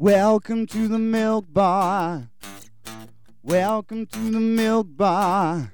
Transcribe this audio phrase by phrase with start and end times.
[0.00, 2.30] Welcome to the milk bar.
[3.42, 5.72] Welcome to the milk bar.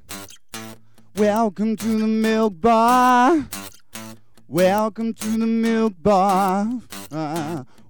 [1.14, 3.46] Welcome to the milk bar.
[4.48, 6.64] Welcome to the milk bar.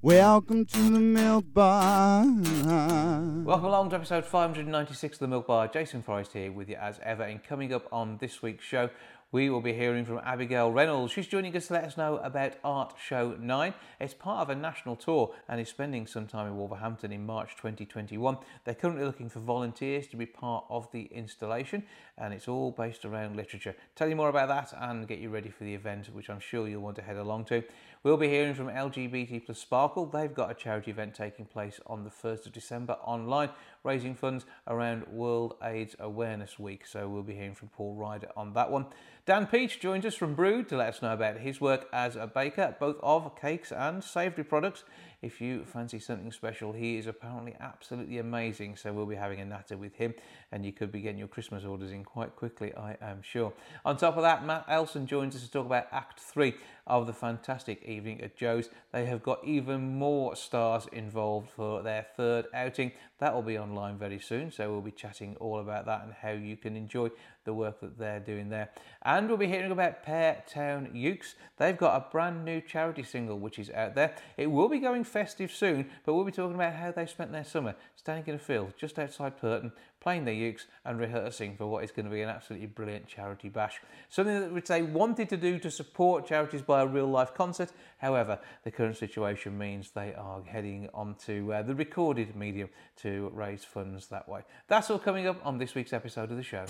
[0.02, 2.24] Welcome to the milk bar.
[2.26, 5.68] Welcome along to episode 596 of The Milk Bar.
[5.68, 7.22] Jason Forrest here with you as ever.
[7.22, 8.90] And coming up on this week's show,
[9.34, 11.12] we will be hearing from Abigail Reynolds.
[11.12, 13.74] She's joining us to let us know about Art Show 9.
[13.98, 17.56] It's part of a national tour and is spending some time in Wolverhampton in March
[17.56, 18.38] 2021.
[18.62, 21.82] They're currently looking for volunteers to be part of the installation
[22.16, 23.74] and it's all based around literature.
[23.96, 26.68] Tell you more about that and get you ready for the event, which I'm sure
[26.68, 27.64] you'll want to head along to.
[28.04, 30.06] We'll be hearing from LGBT plus Sparkle.
[30.06, 33.48] They've got a charity event taking place on the 1st of December online,
[33.82, 36.86] raising funds around World AIDS Awareness Week.
[36.86, 38.86] So we'll be hearing from Paul Ryder on that one.
[39.26, 42.26] Dan Peach joins us from Brewood to let us know about his work as a
[42.26, 44.84] baker, both of cakes and savoury products.
[45.22, 48.76] If you fancy something special, he is apparently absolutely amazing.
[48.76, 50.12] So we'll be having a natter with him,
[50.52, 53.54] and you could be getting your Christmas orders in quite quickly, I am sure.
[53.86, 56.52] On top of that, Matt Elson joins us to talk about Act 3
[56.86, 58.68] of the fantastic evening at Joe's.
[58.92, 62.92] They have got even more stars involved for their third outing.
[63.20, 66.32] That will be online very soon, so we'll be chatting all about that and how
[66.32, 67.08] you can enjoy
[67.44, 68.70] the work that they're doing there.
[69.02, 71.34] And we'll be hearing about Pear Town Ukes.
[71.56, 74.16] They've got a brand new charity single which is out there.
[74.36, 77.44] It will be going festive soon, but we'll be talking about how they spent their
[77.44, 81.84] summer standing in a field just outside Perton, playing their ukes and rehearsing for what
[81.84, 83.80] is going to be an absolutely brilliant charity bash.
[84.08, 87.70] Something that they wanted to do to support charities by a real life concert.
[87.98, 92.68] However, the current situation means they are heading onto uh, the recorded medium
[93.02, 94.40] to raise funds that way.
[94.66, 96.64] That's all coming up on this week's episode of the show.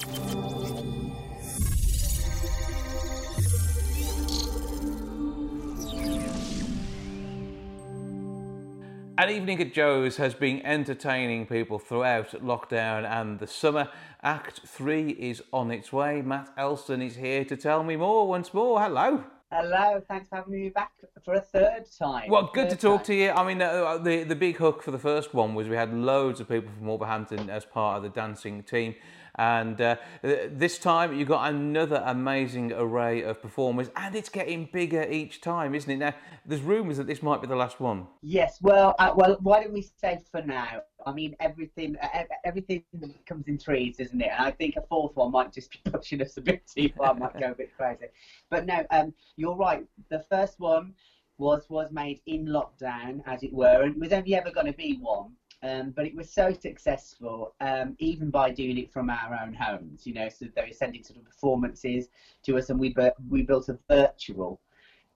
[9.16, 13.88] An evening at Joe's has been entertaining people throughout lockdown and the summer.
[14.24, 16.20] Act 3 is on its way.
[16.20, 18.80] Matt Elson is here to tell me more once more.
[18.80, 19.22] Hello.
[19.52, 20.90] Hello, thanks for having me back
[21.24, 22.28] for a third time.
[22.28, 23.06] Well, good to talk time.
[23.06, 23.30] to you.
[23.30, 26.40] I mean, uh, the the big hook for the first one was we had loads
[26.40, 28.96] of people from Wolverhampton as part of the dancing team,
[29.36, 35.02] and uh, this time you've got another amazing array of performers, and it's getting bigger
[35.10, 35.96] each time, isn't it?
[35.96, 36.14] Now,
[36.46, 38.06] there's rumours that this might be the last one.
[38.22, 40.82] Yes, well, uh, well, why don't we say for now?
[41.06, 41.96] I mean, everything,
[42.44, 42.84] everything
[43.26, 44.30] comes in threes, isn't it?
[44.36, 47.14] And I think a fourth one might just be pushing us a bit too far,
[47.14, 48.06] might go a bit crazy.
[48.50, 49.84] But no, um, you're right.
[50.10, 50.94] The first one
[51.38, 54.98] was was made in lockdown, as it were, and was only ever going to be
[55.00, 55.32] one.
[55.64, 60.06] Um, but it was so successful, um, even by doing it from our own homes.
[60.06, 62.08] You know, so they were sending sort of performances
[62.44, 64.60] to us, and we bu- we built a virtual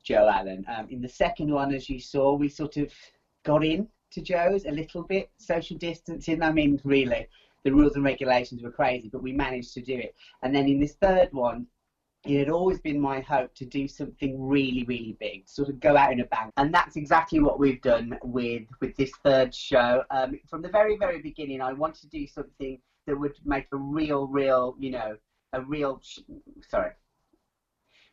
[0.03, 0.65] Joe Allen.
[0.69, 2.91] Um, in the second one, as you saw, we sort of
[3.45, 6.43] got in to Joe's a little bit, social distancing.
[6.43, 7.27] I mean, really,
[7.65, 10.15] the rules and regulations were crazy, but we managed to do it.
[10.43, 11.67] And then in this third one,
[12.25, 15.97] it had always been my hope to do something really, really big, sort of go
[15.97, 20.03] out in a bang, and that's exactly what we've done with with this third show.
[20.11, 23.77] Um, from the very, very beginning, I wanted to do something that would make a
[23.77, 25.17] real, real, you know,
[25.53, 26.01] a real.
[26.69, 26.93] Sorry.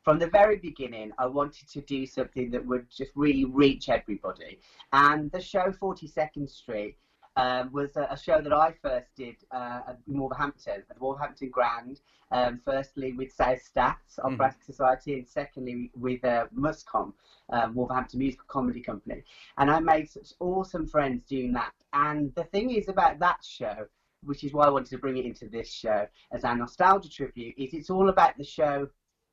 [0.03, 4.59] From the very beginning, I wanted to do something that would just really reach everybody,
[4.93, 6.95] and the show 42nd Street
[7.35, 11.99] um, was a, a show that I first did uh, at Wolverhampton, at Wolverhampton Grand.
[12.31, 17.13] Um, firstly with South Staffs Operatic Society, and secondly with uh, Muscom,
[17.53, 19.23] um, Wolverhampton Musical Comedy Company.
[19.59, 21.71] And I made such awesome friends doing that.
[21.93, 23.85] And the thing is about that show,
[24.23, 27.53] which is why I wanted to bring it into this show as our nostalgia tribute,
[27.59, 28.89] is it's all about the show,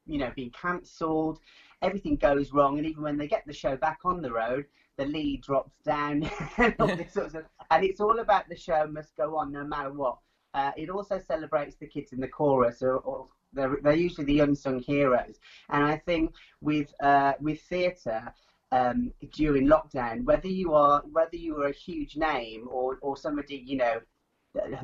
[0.06, 1.38] you know, being cancelled.
[1.80, 4.66] Everything goes wrong, and even when they get the show back on the road,
[5.02, 7.44] the lead drops down, and all this sort of stuff.
[7.70, 10.18] And it's all about the show must go on no matter what.
[10.54, 14.40] Uh, it also celebrates the kids in the chorus, or, or they're, they're usually the
[14.40, 15.36] unsung heroes.
[15.70, 18.32] And I think with uh, with theatre
[18.70, 23.62] um, during lockdown, whether you are whether you are a huge name or or somebody
[23.64, 24.00] you know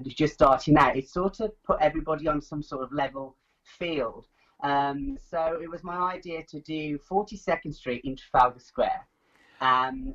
[0.06, 4.26] just starting out, it sort of put everybody on some sort of level field.
[4.62, 9.06] Um, so it was my idea to do 42nd Street in Trafalgar Square.
[9.60, 10.14] Um,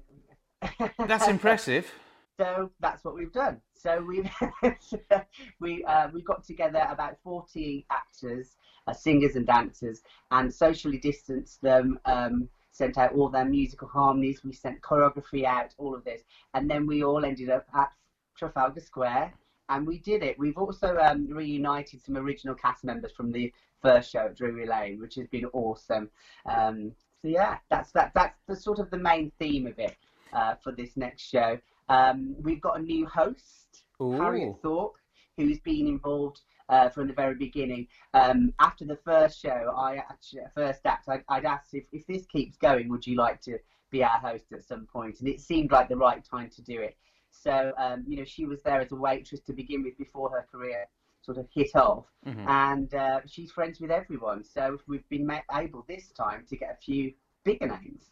[1.07, 1.91] That's impressive.
[2.39, 3.61] so that's what we've done.
[3.75, 4.29] So we've
[5.59, 8.55] we uh, we got together about forty actors,
[8.87, 10.01] uh, singers and dancers,
[10.31, 11.99] and socially distanced them.
[12.05, 14.43] Um, sent out all their musical harmonies.
[14.43, 16.21] We sent choreography out, all of this,
[16.55, 17.91] and then we all ended up at
[18.35, 19.33] Trafalgar Square,
[19.69, 20.39] and we did it.
[20.39, 24.99] We've also um, reunited some original cast members from the first show at Drury Lane,
[24.99, 26.09] which has been awesome.
[26.47, 26.93] Um,
[27.29, 28.11] yeah, that's that.
[28.13, 29.95] That's the sort of the main theme of it
[30.33, 31.57] uh, for this next show.
[31.89, 34.11] Um, we've got a new host, Ooh.
[34.13, 34.95] Harriet Thorpe,
[35.37, 37.87] who's been involved uh, from the very beginning.
[38.13, 42.25] Um, after the first show, I actually first act, I, I'd asked if, if this
[42.25, 43.57] keeps going, would you like to
[43.91, 45.19] be our host at some point?
[45.19, 46.97] And it seemed like the right time to do it.
[47.31, 50.47] So um, you know, she was there as a waitress to begin with before her
[50.51, 50.87] career
[51.23, 52.47] sort of hit off, Mhm.
[52.47, 54.43] and uh, she's friends with everyone.
[54.43, 58.11] So we've been able this time to get a few bigger names.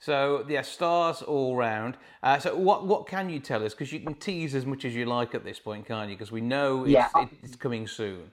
[0.00, 1.96] So yeah, stars all round.
[2.22, 3.74] Uh, so what what can you tell us?
[3.74, 6.16] Because you can tease as much as you like at this point, can't you?
[6.16, 7.10] Because we know it's, Yeah.
[7.16, 8.32] it- it's coming soon.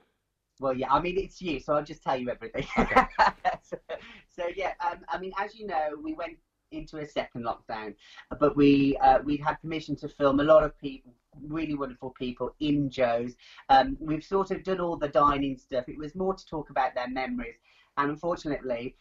[0.61, 2.65] Well, yeah, I mean, it's you, so I'll just tell you everything.
[3.61, 3.77] so,
[4.29, 6.37] so, yeah, um, I mean, as you know, we went
[6.71, 7.93] into a second lockdown,
[8.39, 12.49] but we uh, we had permission to film a lot of people, really wonderful people
[12.59, 13.35] in Joe's.
[13.69, 15.85] Um, we've sort of done all the dining stuff.
[15.87, 17.55] It was more to talk about their memories,
[17.97, 18.93] and unfortunately.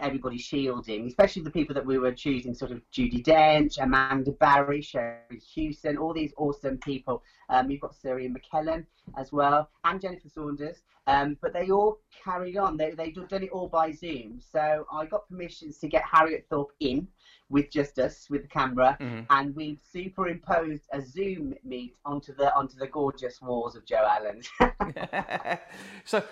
[0.00, 4.80] Everybody's shielding, especially the people that we were choosing, sort of Judi Dench, Amanda Barrie,
[4.80, 7.22] Sherrie Hewson, all these awesome people.
[7.48, 8.86] Um, we've got Sir Ian McKellen
[9.16, 10.82] as well, and Jennifer Saunders.
[11.08, 12.76] Um, but they all carried on.
[12.76, 14.40] They they done it all by Zoom.
[14.40, 17.08] So I got permissions to get Harriet Thorpe in
[17.48, 19.26] with just us with the camera, Mhm.
[19.30, 24.48] and we superimposed a Zoom meet onto the onto the gorgeous walls of Joe Allen's.
[26.04, 26.22] so,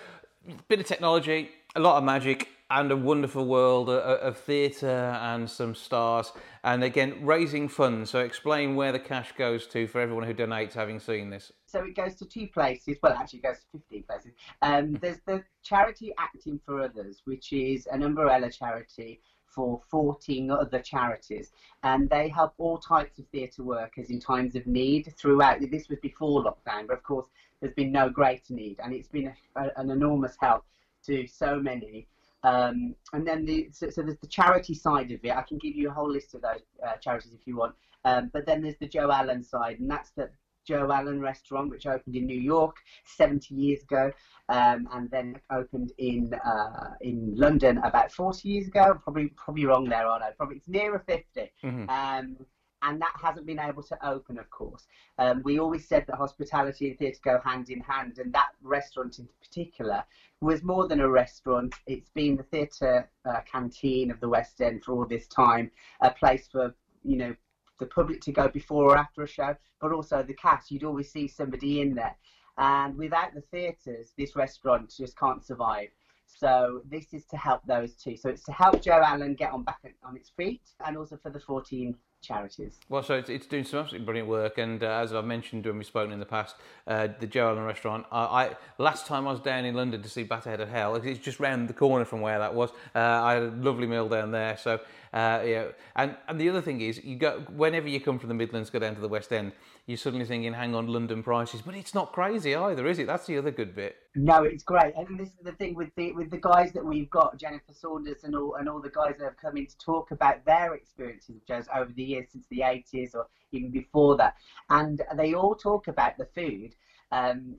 [0.67, 5.73] bit of technology, a lot of magic, and a wonderful world of, theatre and some
[5.73, 6.31] stars.
[6.63, 8.09] And again, raising funds.
[8.09, 11.51] So, explain where the cash goes to for everyone who donates, having seen this.
[11.65, 12.97] so it goes to two places.
[13.01, 14.31] Well, actually, it goes to 15 places.
[14.61, 20.79] Um, there's the charity Acting for Others, which is an umbrella charity for 14 other
[20.79, 21.51] charities,
[21.83, 25.59] and they help all types of theatre workers in times of need throughout.
[25.71, 27.27] This was before lockdown, but of course,
[27.59, 30.63] there's been no greater need, and it's been a, an enormous help
[31.05, 32.07] to so many.
[32.43, 35.35] Um, and then the so, so there's the charity side of it.
[35.35, 37.75] I can give you a whole list of those uh, charities if you want.
[38.05, 40.29] Um, but then there's the Joe Allen side, and that's the
[40.67, 42.75] Joe Allen restaurant, which opened in New York
[43.05, 44.11] 70 years ago,
[44.49, 48.93] um, and then opened in uh, in London about 40 years ago.
[49.03, 50.31] Probably probably wrong there, aren't I?
[50.31, 51.51] Probably it's nearer 50.
[51.63, 51.89] Mhm.
[51.89, 52.37] Um,
[52.81, 54.87] and that hasn't been able to open, of course.
[55.17, 59.19] Um, we always said that hospitality and theatre go hand in hand, and that restaurant
[59.19, 60.03] in particular
[60.41, 61.73] was more than a restaurant.
[61.87, 65.71] It's been the theatre uh, canteen of the West End for all this time,
[66.01, 67.35] a place for you know
[67.79, 70.71] the public to go before or after a show, but also the cast.
[70.71, 72.15] You'd always see somebody in there,
[72.57, 75.89] and without the theatres, this restaurant just can't survive.
[76.27, 78.17] So this is to help those two.
[78.17, 81.31] So it's to help Joe Allen get on back on its feet, and also for
[81.31, 82.79] the 14 charities.
[82.89, 85.77] Well, so it's, it's doing some absolutely brilliant work, and uh, as I've mentioned when
[85.77, 86.55] we've spoken in the past,
[86.87, 88.05] uh, the Joe Allen restaurant.
[88.11, 90.95] I, I last time I was down in London to see Bat Out of Hell.
[90.95, 92.71] It's just round the corner from where that was.
[92.95, 94.57] Uh, I had a lovely meal down there.
[94.57, 94.79] So
[95.13, 98.35] uh, yeah, and and the other thing is, you go whenever you come from the
[98.35, 99.53] Midlands, go down to the West End,
[99.85, 103.07] you're suddenly thinking, hang on, London prices, but it's not crazy either, is it?
[103.07, 103.95] That's the other good bit.
[104.15, 107.09] No, it's great, and this is the thing with the with the guys that we've
[107.09, 110.11] got, Jennifer Saunders and all and all the guys that have come in to talk
[110.11, 114.35] about their experiences of jazz over the years since the 80s or even before that,
[114.69, 116.73] and they all talk about the food.
[117.09, 117.55] Um,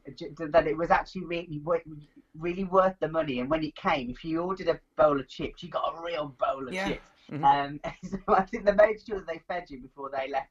[0.51, 1.63] that it was actually really
[2.37, 5.63] really worth the money, and when it came, if you ordered a bowl of chips,
[5.63, 6.89] you got a real bowl of Yeah.
[6.89, 7.09] chips.
[7.31, 7.45] Mhm.
[7.45, 10.51] Um, so I think they made sure that they fed you before they left.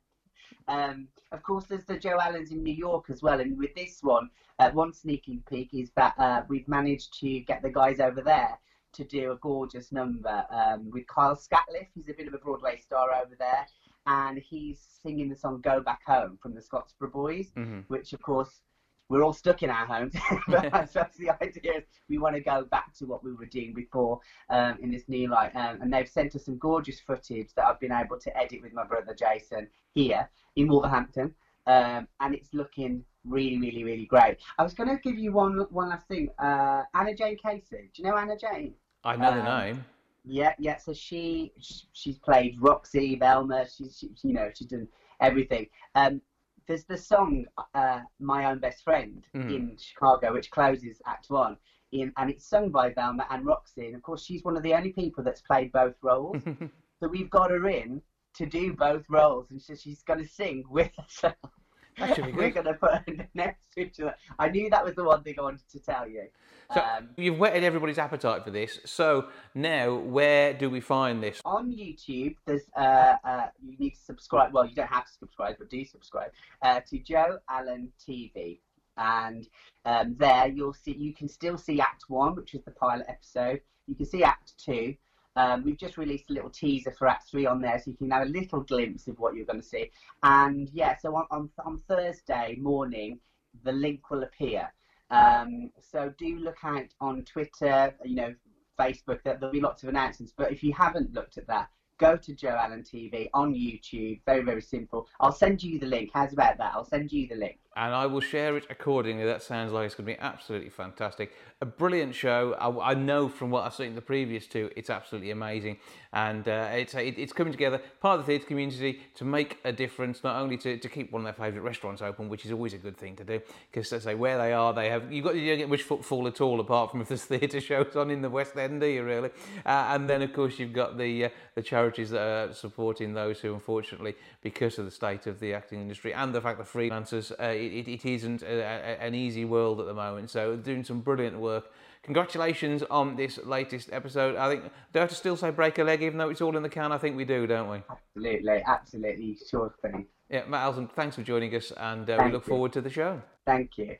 [0.67, 3.99] Um, of course, there's the Joe Allens in New York as well, and with this
[4.01, 4.29] one,
[4.59, 8.57] uh, one sneaky peek is that uh, we've managed to get the guys over there
[8.93, 11.87] to do a gorgeous number um, with Kyle Scatliffe.
[11.93, 13.65] He's a bit of a Broadway star over there,
[14.05, 17.83] and he's singing the song "Go Back Home" from the Scottsboro Boys, Mhm.
[17.87, 18.61] which of course
[19.09, 20.13] we're all stuck in our homes.
[20.47, 20.71] but
[21.17, 21.73] the idea.
[21.77, 25.07] Is we want to go back to what we were doing before um, in this
[25.07, 25.55] new light.
[25.55, 28.73] Um, and they've sent us some gorgeous footage that I've been able to edit with
[28.73, 31.33] my brother Jason here in Wolverhampton.
[31.65, 34.37] Um, and it's looking really, really, really great.
[34.57, 36.29] I was going to give you one one last thing.
[36.39, 37.89] Uh, Anna Jane Casey.
[37.93, 38.73] Do you know Anna Jane?
[39.03, 39.85] I know the Um, name.
[40.23, 40.77] Yeah, yeah.
[40.77, 43.65] So she sh- she's played Roxie, Velma.
[43.69, 44.87] She's she, you know she's done
[45.19, 45.67] everything.
[45.95, 46.21] Um,
[46.67, 49.49] there's the song uh, "My Own Best Friend" Mhm.
[49.55, 51.57] in Chicago, which closes Act One,
[51.91, 53.87] in, and it's sung by Velma and Roxie.
[53.87, 56.41] And of course, she's one of the only people that's played both roles.
[56.99, 58.01] so we've got her in
[58.35, 61.23] to do both roles, and so she's going to sing with us.
[61.97, 63.99] That should be We're going to put her next to each.
[64.37, 66.27] I knew that was the one thing I wanted to tell you.
[66.73, 68.79] So um, you've whetted everybody's appetite for this.
[68.85, 71.41] So now, where do we find this?
[71.45, 74.53] on YouTube, there's uh, uh, you need to subscribe.
[74.53, 78.59] Well, you don't have to subscribe, but do subscribe uh, to Joe Allen TV,
[78.97, 79.47] and
[79.85, 83.61] um, there you'll see you can still see Act One, which is the pilot episode.
[83.87, 84.95] You can see Act Two,
[85.37, 88.09] Um, we've just released a little teaser for Act Three on there, so you can
[88.09, 89.91] have a little glimpse of what you're going to see.
[90.23, 93.19] And yeah, so on, on, on Thursday morning,
[93.63, 94.73] the link will appear.
[95.11, 98.35] Um, so do look out on Twitter, you know,
[98.79, 99.19] Facebook.
[99.23, 100.33] There'll be lots of announcements.
[100.35, 104.21] But if you haven't looked at that, go to Joe Allen TV on YouTube.
[104.25, 105.07] Very, very simple.
[105.19, 106.11] I'll send you the link.
[106.13, 106.73] How's about that?
[106.73, 107.59] I'll send you the link.
[107.77, 109.23] And I will share it accordingly.
[109.23, 111.31] That sounds like it's going to be absolutely fantastic.
[111.61, 112.53] A brilliant show.
[112.59, 115.77] I, I know from what I've seen the previous two, it's absolutely amazing.
[116.11, 119.71] And uh, it's, it, it's coming together, part of the theatre community, to make a
[119.71, 122.73] difference, not only to, to keep one of their favourite restaurants open, which is always
[122.73, 123.39] a good thing to do,
[123.71, 126.25] because they say where they are, they have, you've got, you don't get much footfall
[126.27, 129.03] at all, apart from if there's theatre shows on in the West End, do you
[129.03, 129.29] really?
[129.63, 133.39] Uh, and then, of course, you've got the, uh, the charities that are supporting those
[133.39, 137.31] who, unfortunately, because of the state of the acting industry and the fact that freelancers,
[137.39, 140.29] uh, it, it isn't a, a, an easy world at the moment.
[140.29, 141.71] So doing some brilliant work.
[142.03, 144.35] Congratulations on this latest episode.
[144.37, 146.55] I think do I have to still say break a leg, even though it's all
[146.55, 146.91] in the can.
[146.91, 147.81] I think we do, don't we?
[147.89, 150.05] Absolutely, absolutely, sure thing.
[150.29, 152.49] Yeah, Matt Elson, thanks for joining us, and uh, we look you.
[152.49, 153.21] forward to the show.
[153.45, 153.97] Thank you.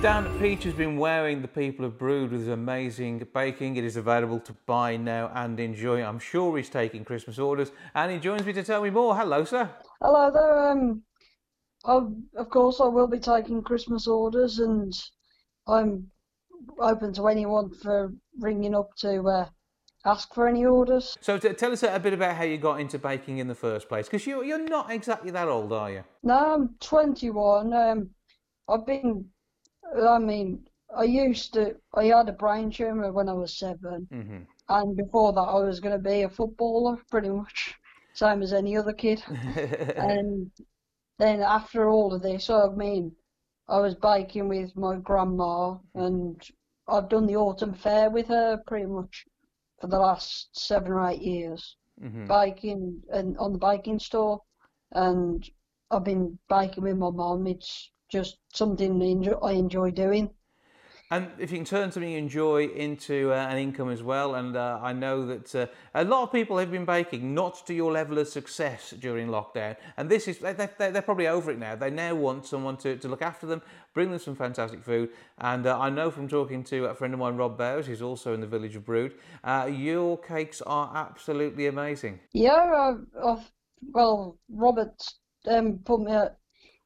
[0.00, 3.76] Dan Peach has been wearing the people of Brewood with his amazing baking.
[3.76, 6.04] It is available to buy now and enjoy.
[6.04, 9.16] I'm sure he's taking Christmas orders, and he joins me to tell me more.
[9.16, 9.68] Hello, sir.
[10.00, 10.70] Hello there.
[10.70, 11.02] Um,
[11.84, 14.92] of course, I will be taking Christmas orders, and
[15.66, 16.06] I'm
[16.78, 19.48] open to anyone for ringing up to uh,
[20.04, 21.16] ask for any orders.
[21.20, 23.88] So t- tell us a bit about how you got into baking in the first
[23.88, 26.04] place, because you, you're not exactly that old, are you?
[26.22, 27.72] No, I'm 21.
[27.72, 28.10] Um,
[28.68, 29.26] I've been,
[29.96, 34.42] I mean, I used to, I had a brain tumour when I was 7 Mm-hmm.
[34.68, 37.78] and before that, I was going to be a footballer, pretty much,
[38.12, 39.22] same as any other kid.
[39.96, 40.50] and
[41.18, 43.16] then after all of this, I mean,
[43.68, 46.40] I was biking with my grandma, and
[46.88, 49.26] I've done the autumn fair with her pretty much
[49.80, 54.42] for the last seven or eight years, hmm baking and on the biking store,
[54.92, 55.48] and
[55.90, 57.46] I've been biking with my mum.
[57.46, 60.30] It's just something I enjoy, I enjoy doing.
[61.10, 64.54] And if you can turn something you enjoy into uh, an income as well, and
[64.54, 67.90] uh, I know that uh, a lot of people have been baking, not to your
[67.90, 71.76] level of success during lockdown, and this is they, they, they're probably over it now.
[71.76, 73.62] They now want someone to, to look after them,
[73.94, 77.20] bring them some fantastic food, and uh, I know from talking to a friend of
[77.20, 81.68] mine, Rob Bowes, who's also in the village of Brewood, uh, your cakes are absolutely
[81.68, 82.20] amazing.
[82.34, 83.50] Yeah, I've
[83.94, 85.00] well, Robert
[85.46, 86.12] um put me.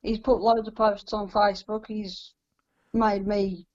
[0.03, 1.87] He's put loads of posts on Facebook.
[1.87, 2.33] He's
[2.93, 3.67] made me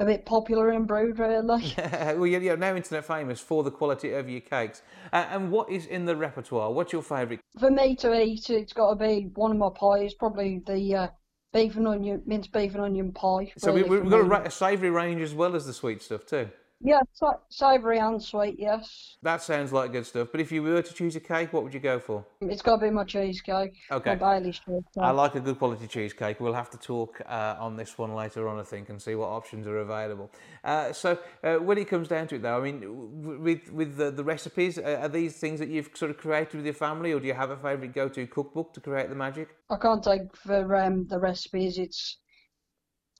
[0.00, 1.74] a bit popular in Brewood, really.
[2.16, 4.82] well, you're, you're now internet famous for the quality of your cakes.
[5.12, 6.72] Uh, and what is in the repertoire?
[6.72, 7.40] What's your favourite?
[7.58, 11.08] For me to eat, it's got to be one of my pies, probably the uh,
[11.52, 13.52] beef and onion, minced beef and onion pie.
[13.58, 16.24] So we, really, we've got a, a savoury range as well as the sweet stuff
[16.26, 16.48] too.
[16.80, 17.00] Yeah,
[17.48, 19.16] savoury and sweet, yes.
[19.22, 20.28] That sounds like good stuff.
[20.30, 22.24] But if you were to choose a cake, what would you go for?
[22.40, 23.74] It's got to be my cheesecake.
[23.90, 24.14] Okay.
[24.14, 24.84] My Bailey's cheesecake.
[24.96, 26.38] I like a good quality cheesecake.
[26.38, 29.26] We'll have to talk uh, on this one later on, I think, and see what
[29.26, 30.30] options are available.
[30.62, 34.12] Uh, so, uh, when it comes down to it, though, I mean, with with the,
[34.12, 37.18] the recipes, uh, are these things that you've sort of created with your family, or
[37.18, 39.48] do you have a favourite go-to cookbook to create the magic?
[39.68, 41.76] I can't take for um, the recipes.
[41.76, 42.18] It's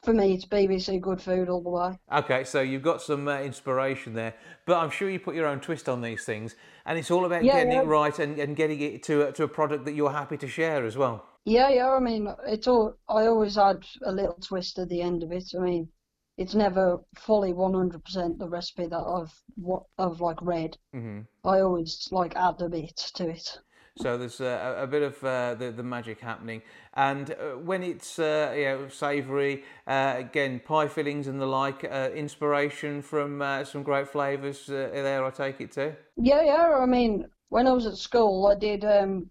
[0.03, 1.99] for me, it's BBC Good Food all the way.
[2.11, 4.35] Okay, so you've got some uh, inspiration there,
[4.67, 6.55] but I'm sure you put your own twist on these things,
[6.87, 7.83] and it's all about Yeah, getting yeah.
[7.83, 10.49] it right and, and getting it to a, to a product that you're happy to
[10.49, 11.27] share as well.
[11.45, 11.91] Yeah, yeah.
[11.91, 12.95] I mean, it's all.
[13.09, 15.53] I always add a little twist at the end of it.
[15.53, 15.89] I mean,
[16.37, 20.77] it's never fully 100% the recipe that I've what I've like read.
[20.93, 23.59] hmm I always like add a bit to it.
[23.99, 26.63] So there's uh, a, a bit of uh, the, the magic happening.
[26.95, 31.85] And uh, when it's uh, you know, savoury, uh, again, pie fillings and the like,
[31.85, 35.95] uh, inspiration from uh, some great flavours uh, there, I take it too.
[36.17, 36.79] Yeah, yeah.
[36.81, 39.31] I mean, when I was at school, I did um,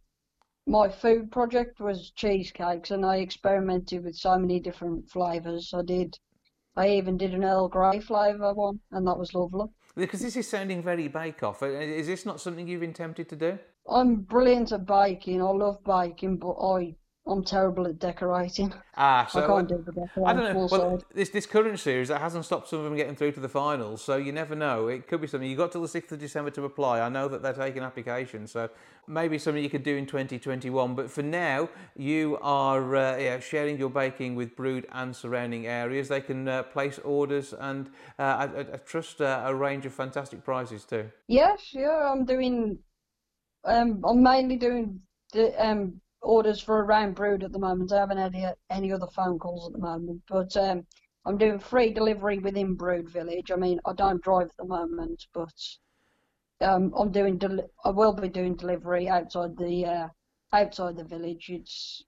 [0.66, 5.74] my food project was cheesecakes, and I experimented with so many different flavors.
[5.74, 6.18] I did.
[6.76, 9.66] I even did an Earl Grey flavor one, and that was lovely.
[9.96, 11.64] Because this is sounding very bake off.
[11.64, 13.58] Is this not something you've been tempted to do?
[13.90, 15.42] I'm brilliant at biking.
[15.42, 16.96] I love biking, but I
[17.30, 18.74] I'm terrible at decorating.
[18.96, 20.68] Ah, so I can't do the I don't know.
[20.72, 21.06] Well, side.
[21.14, 24.02] this this current series that hasn't stopped some of them getting through to the finals,
[24.02, 24.88] so you never know.
[24.88, 25.50] It could be something.
[25.50, 27.02] You got till the sixth of December to apply.
[27.02, 28.70] I know that they're taking applications, so
[29.08, 30.96] maybe something you could do in 2021.
[30.96, 36.08] But for now, you are uh, yeah, sharing your baking with Brewood and surrounding areas.
[36.08, 39.94] They can uh, place orders and uh, I, I, I trust uh, a range of
[39.94, 41.12] fantastic prizes too.
[41.28, 42.80] Yes, yeah, I'm doing.
[43.68, 45.02] Um, I'm mainly doing
[45.34, 47.92] the um orders for around Brewood at the moment.
[47.92, 50.86] I haven't had any, any other phone calls at the moment, but um,
[51.26, 53.52] I'm doing free delivery within Brewood Village.
[53.52, 55.54] I mean, I don't drive at the moment, but
[56.62, 57.38] um, I'm doing.
[57.38, 60.08] Del- I will be doing delivery outside the uh,
[60.54, 61.50] outside the village.
[61.50, 62.04] It's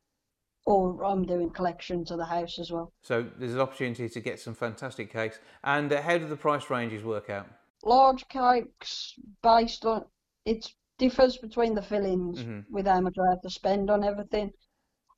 [0.66, 2.94] or I'm doing collection to the house as well.
[3.02, 5.40] So there's an opportunity to get some fantastic cakes.
[5.64, 7.48] And uh, how do the price ranges work out?
[7.84, 10.06] Large cakes based on
[10.46, 12.66] it differs between the fillings Mhm.
[12.70, 14.54] with how much I have to spend on everything.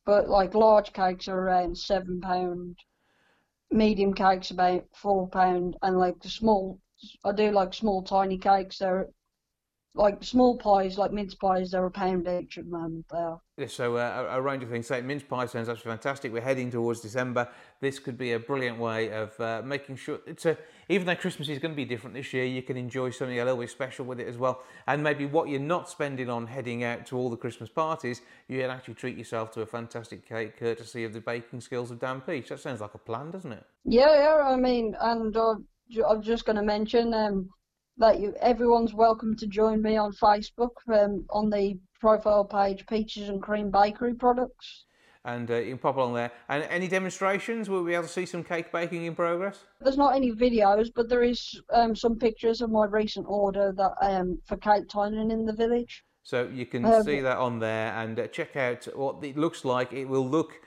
[0.05, 2.77] But like large cakes are around seven pound,
[3.71, 6.79] medium cakes about four pound, and like the small,
[7.25, 8.79] I do like small tiny cakes.
[8.79, 9.09] They're
[9.93, 11.71] like small pies, like mince pies.
[11.71, 13.05] They're a pound each at the moment.
[13.11, 13.41] They are.
[13.57, 14.87] Yeah, So uh, a, a range of things.
[14.87, 16.31] So mince pie sounds absolutely fantastic.
[16.31, 17.49] We're heading towards December.
[17.81, 20.57] This could be a brilliant way of uh, making sure it's a
[20.91, 23.45] even though Christmas is going to be different this year, you can enjoy something a
[23.45, 24.61] little bit special with it as well.
[24.87, 28.59] And maybe what you're not spending on heading out to all the Christmas parties, you
[28.59, 32.19] can actually treat yourself to a fantastic cake courtesy of the baking skills of Dan
[32.19, 32.49] Peach.
[32.49, 33.63] That sounds like a plan, doesn't it?
[33.85, 34.47] Yeah, yeah.
[34.47, 35.55] I mean, and uh,
[36.09, 37.49] I'm just going to mention um,
[38.01, 43.29] that you everyone's welcome to join me on Facebook um, on the profile page Peaches
[43.29, 44.85] and Cream Bakery Products.
[45.23, 46.31] And uh, you can pop along there.
[46.49, 47.69] And any demonstrations?
[47.69, 49.65] Will we be able to see some cake baking in progress?
[49.79, 53.93] There's not any videos, but there is um, some pictures of my recent order that
[54.01, 56.03] um, for cake tining in the village.
[56.23, 59.63] So you can Um, see that on there and uh, check out what it looks
[59.63, 59.93] like.
[59.93, 60.59] It will look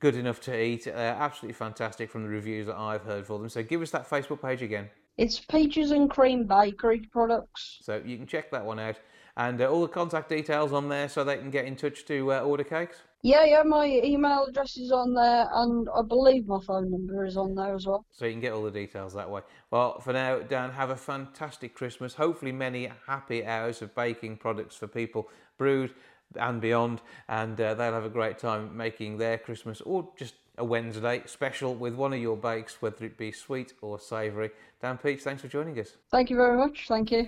[0.00, 0.86] good enough to eat.
[0.86, 3.50] Uh, absolutely fantastic from the reviews that I've heard for them.
[3.50, 4.88] So give us that Facebook page again.
[5.18, 7.80] It's Peaches and Cream Bakery Products.
[7.82, 9.00] So you can check that one out.
[9.36, 12.32] And uh, all the contact details on there so they can get in touch to
[12.32, 12.98] uh, order cakes.
[13.22, 13.64] Yeah, yeah.
[13.64, 17.74] My email address is on there, and I believe my phone number is on there
[17.74, 18.06] as well.
[18.12, 19.40] So you can get all the details that way.
[19.72, 22.14] Well, for now, Dan, have a fantastic Christmas.
[22.14, 25.90] Hopefully, many happy hours of baking products for people Brewood
[26.36, 27.00] and beyond.
[27.28, 31.74] And uh, they'll have a great time making their Christmas or just a Wednesday special
[31.74, 34.50] with one of your bakes, whether it be sweet or savoury.
[34.82, 35.96] Dan Peach, thanks for joining us.
[36.10, 36.86] Thank you very much.
[36.88, 37.24] Thank you.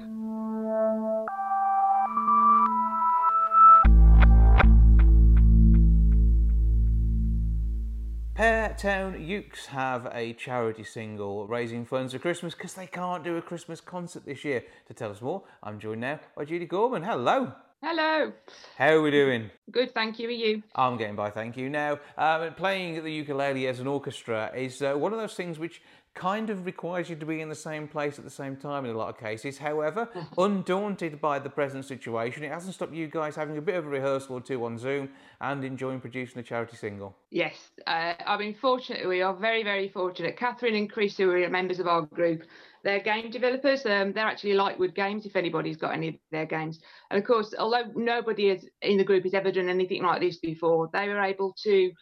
[8.35, 13.37] Pear Town Ukes have a charity single raising funds for Christmas because they can't do
[13.37, 14.65] a Christmas concert this year.
[14.89, 17.03] To tell us more, I'm joined now by Judy Gorman.
[17.03, 17.53] Hello.
[17.83, 18.31] Hello.
[18.77, 19.51] How are we doing?
[19.71, 20.29] Good, thank you.
[20.29, 20.63] Are you?
[20.75, 21.71] I'm getting by, thank you.
[21.71, 25.81] Now, um, playing the ukulele as an orchestra is uh, one of those things which
[26.15, 28.91] kind of requires you to be in the same place at the same time in
[28.91, 29.59] a lot of cases.
[29.59, 33.87] However, undaunted by the present situation, it hasn't stopped you guys having a bit of
[33.87, 35.09] a rehearsal or two on Zoom
[35.41, 37.17] and enjoying producing a charity single.
[37.31, 37.55] Yes.
[37.87, 40.37] Uh, I mean, fortunately, we are very, very fortunate.
[40.37, 42.43] Catherine and Chris, who are members of our group,
[42.83, 43.85] they're game developers.
[43.87, 46.81] Um, they're actually Lightwood Games, if anybody's got any of their games.
[47.11, 50.39] And of course, although nobody has, in the group has ever done anything like this
[50.39, 51.93] before, they were able to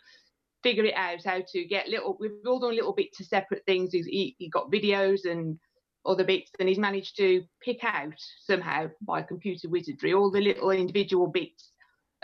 [0.63, 2.17] figure it out how to get little.
[2.19, 3.93] We've all done little bits of separate things.
[3.93, 5.59] He's, he, he got videos and
[6.07, 10.71] other bits, and he's managed to pick out somehow by computer wizardry all the little
[10.71, 11.73] individual bits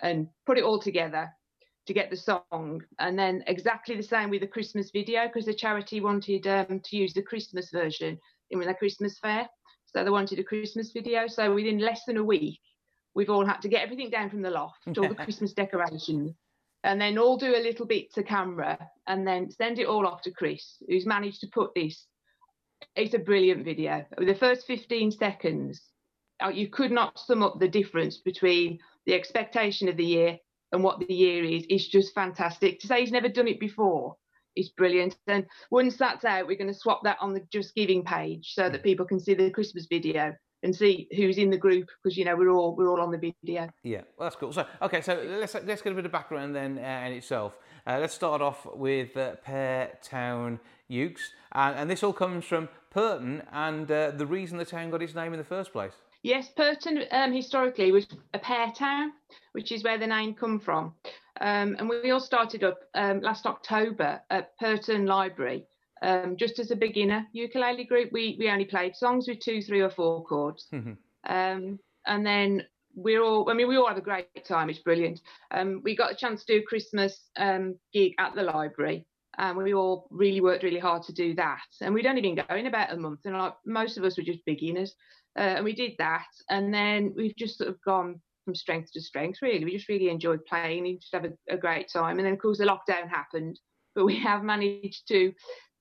[0.02, 1.30] and put it all together
[1.86, 2.82] to get the song.
[2.98, 6.96] And then exactly the same with the Christmas video because the charity wanted um, to
[6.96, 8.18] use the Christmas version
[8.50, 9.48] in their Christmas fair,
[9.86, 11.26] so they wanted a Christmas video.
[11.26, 12.60] So within less than a week,
[13.14, 16.34] we've all had to get everything down from the loft, all the Christmas decorations
[16.84, 20.20] and then all do a little bit to camera and then send it all off
[20.22, 22.06] to Chris, who's managed to put this.
[22.94, 24.04] It's a brilliant video.
[24.18, 25.80] The first 15 seconds,
[26.44, 30.38] uh, you could not sum up the difference between the expectation of the year
[30.72, 31.64] and what the year is.
[31.70, 32.80] It's just fantastic.
[32.80, 34.16] To say he's never done it before
[34.54, 35.16] is brilliant.
[35.26, 38.68] And once that's out, we're going to swap that on the Just Giving page so
[38.68, 42.24] that people can see the Christmas video and see who's in the group because you
[42.24, 43.68] know we're all we're all on the video.
[43.82, 44.52] Yeah, well, that's cool.
[44.52, 47.52] So, okay, so let's let's get a bit of background then uh, in itself.
[47.86, 50.58] Uh, let's start off with uh, Pear Town
[50.90, 51.20] Ukes,
[51.52, 55.14] and, and this all comes from Perton and uh, the reason the town got its
[55.14, 55.92] name in the first place.
[56.22, 59.12] Yes, Perton um, historically was a pear town,
[59.52, 60.94] which is where the name come from.
[61.40, 65.66] Um, and we all started up um, last October at Perton Library.
[66.08, 69.80] Um, just as a beginner ukulele group, we, we only played songs with two, three,
[69.80, 70.66] or four chords.
[70.72, 70.96] Mhm.
[71.26, 72.62] Um, and then
[72.94, 74.68] we're all, I mean, we all have a great time.
[74.68, 75.20] It's brilliant.
[75.50, 79.06] Um, we got a chance to do a Christmas um, gig at the library.
[79.36, 81.66] And we all really worked really hard to do that.
[81.80, 84.44] And we'd only been going about a month, and like most of us were just
[84.44, 84.94] beginners.
[85.36, 86.28] Uh, and we did that.
[86.50, 89.64] And then we've just sort of gone from strength to strength, really.
[89.64, 92.18] We just really enjoyed playing, we just have a, a great time.
[92.18, 93.58] And then, of course, the lockdown happened,
[93.94, 95.32] but we have managed to,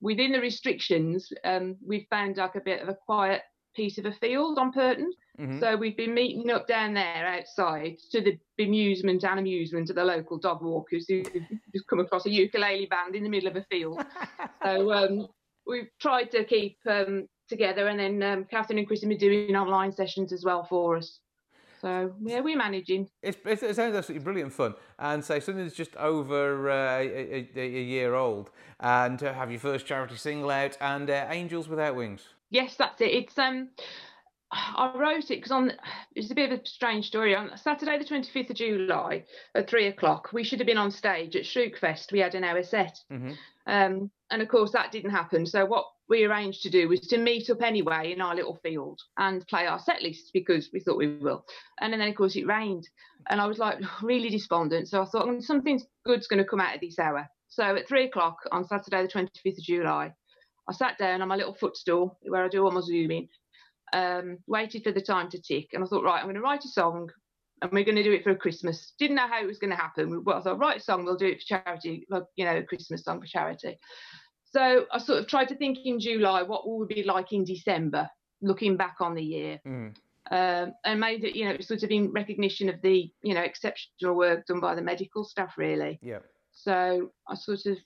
[0.04, 3.42] within the restrictions, um, we've found like a bit of a quiet
[3.74, 5.10] piece of a field on Perton.
[5.40, 5.60] Mhm.
[5.62, 10.04] So we've been meeting up down there outside to the bemusement and amusement of the
[10.04, 11.24] local dog walkers who
[11.74, 14.06] just come across a ukulele band in the middle of a field.
[14.64, 15.28] so um,
[15.66, 19.56] we've tried to keep um, together, and then um, Catherine and Chris have been doing
[19.56, 21.20] online sessions as well for us.
[21.84, 23.10] So yeah, we're managing.
[23.22, 24.74] It's, it sounds absolutely brilliant fun.
[25.00, 29.60] And say something that's just over uh, a, a, year old, and to have your
[29.60, 32.22] first charity single out, and uh, Angels Without Wings.
[32.50, 33.12] Yes, that's it.
[33.12, 33.68] It's um,
[34.54, 35.74] I wrote it because on
[36.16, 37.36] it's a bit of a strange story.
[37.36, 40.90] On Saturday, the twenty fifth of July at three o'clock, we should have been on
[40.90, 42.14] stage at Shrookfest.
[42.14, 43.34] We had an hour set, mm-hmm.
[43.68, 45.46] um, and of course that didn't happen.
[45.46, 49.00] So what we arranged to do was to meet up anyway in our little field
[49.18, 51.46] and play our set lists because we thought we will.
[51.80, 52.88] And then, of course, it rained.
[53.30, 54.90] And I was like really despondent.
[54.90, 57.28] So I thought mm, something good's going to come out of this hour.
[57.48, 60.14] So at three o'clock on Saturday, the 25th of July,
[60.68, 63.28] I sat down on my little footstool where I do all my zooming,
[63.94, 65.70] um, waited for the time to tick.
[65.74, 67.10] And I thought, right, I'm going to write a song
[67.62, 68.94] and we're going to do it for Christmas.
[69.00, 70.22] Didn't know how it was going to happen.
[70.24, 72.64] But I thought, write a song, we'll do it for charity, like, you know, a
[72.64, 73.78] Christmas song for charity.
[74.54, 77.44] So I sort of tried to think in July what will we be like in
[77.44, 78.10] December,
[78.42, 79.60] looking back on the year.
[79.68, 79.96] Mm.
[80.32, 84.16] Um, and made it, you know, sort of in recognition of the, you know, exceptional
[84.16, 86.00] work done by the medical staff, really.
[86.02, 86.20] Yeah.
[86.54, 87.78] So I sort of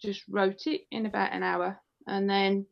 [0.00, 2.64] just wrote it in about an hour, and then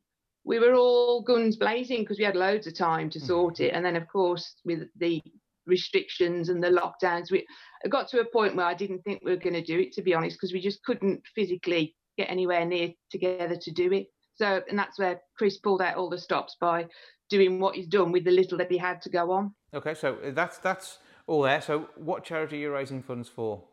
[0.45, 3.65] we were all guns blazing because we had loads of time to sort mm-hmm.
[3.65, 3.75] it.
[3.75, 5.21] And then, of course, with the
[5.67, 7.45] restrictions and the lockdowns, we
[7.91, 10.03] got to a point where I didn't think we were going to do it, to
[10.03, 14.09] be honest, because we just couldn't physically get anywhere near together to do it.
[14.35, 16.87] So, and that's where Chris pulled out all the stops by
[17.31, 19.55] doing what he's done with the little that he had to go on.
[19.75, 21.61] Okay, so that's that's all there.
[21.61, 23.65] So, what charity are you raising funds for?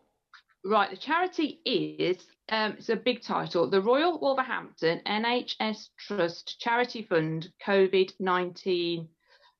[0.64, 7.04] Right, the charity is um, it's a big title, the Royal Wolverhampton NHS Trust Charity
[7.04, 9.08] Fund COVID nineteen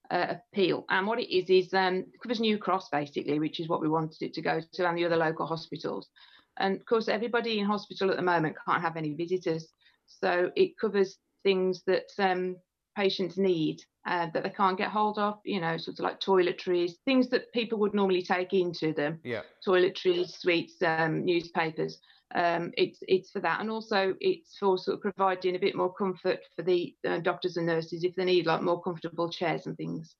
[0.10, 0.86] uh, appeal.
[0.90, 3.90] And what it is is um, it covers New Cross basically, which is what we
[3.90, 6.10] wanted it to go to, and the other local hospitals.
[6.58, 9.68] And of course, everybody in hospital at the moment can't have any visitors.
[10.08, 12.58] So it covers things that um,
[12.96, 16.94] patients need uh, that they can't get hold of, you know, sort of like toiletries,
[17.06, 19.20] things that people would normally take into them.
[19.24, 19.42] Yeah.
[19.66, 22.00] Toiletries, sweets, um, newspapers.
[22.34, 25.94] Um, it's it's for that, and also it's for sort of providing a bit more
[25.94, 29.78] comfort for the uh, doctors and nurses if they need like more comfortable chairs and
[29.78, 30.16] things.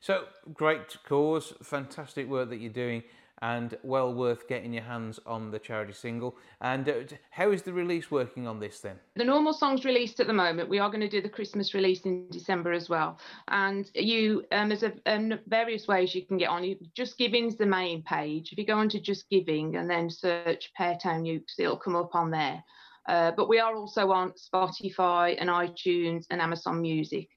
[0.00, 0.24] So
[0.54, 3.02] great cause, fantastic work that you're doing
[3.42, 6.36] and well worth getting your hands on the charity single.
[6.60, 6.94] And uh,
[7.30, 8.96] how is the release working on this then?
[9.16, 10.68] The normal song's released at the moment.
[10.68, 13.18] We are going to do the Christmas release in December as well.
[13.48, 16.76] And you, um, there's a, um, various ways you can get on.
[16.94, 18.52] Just Giving's the main page.
[18.52, 22.30] If you go onto Just Giving and then search Peartown Ukes, it'll come up on
[22.30, 22.62] there.
[23.08, 27.28] Uh, but we are also on Spotify and iTunes and Amazon Music.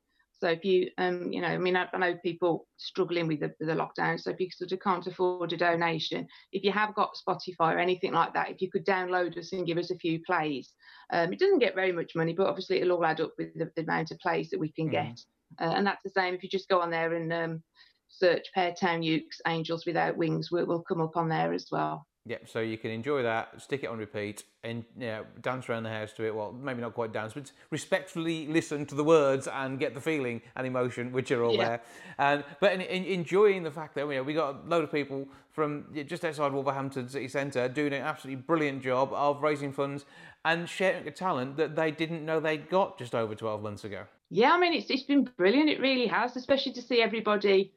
[0.44, 3.54] So if you, um, you know, I mean, I, I know people struggling with the,
[3.62, 4.20] the, lockdown.
[4.20, 7.80] So if you sort of can't afford a donation, if you have got Spotify or
[7.80, 10.74] anything like that, if you could download us and give us a few plays,
[11.14, 13.72] um, it doesn't get very much money, but obviously it'll all add up with the,
[13.78, 14.92] the amount of plays that we can mm.
[14.92, 15.18] get.
[15.62, 17.64] Uh, and that's the same if you just go on there and um,
[18.10, 22.06] search Peartown Ukes Angels Without Wings, we'll, we'll come up on there as well.
[22.26, 25.84] Yep, so you can enjoy that, stick it on repeat, and you know, dance around
[25.84, 26.34] the house to it.
[26.34, 30.42] Well, maybe not quite dance, but respectfully listen to the words and get the feeling
[30.56, 31.68] and emotion, which are all yeah.
[31.68, 31.82] there.
[32.18, 34.92] And but in, in, enjoying the fact that you know, we got a load of
[34.92, 40.06] people from just outside Wolverhampton City Centre doing an absolutely brilliant job of raising funds
[40.46, 44.04] and sharing a talent that they didn't know they'd got just over 12 months ago.
[44.30, 45.70] Yeah, I mean, it's, it's been brilliant.
[45.70, 47.74] It really has, especially to see everybody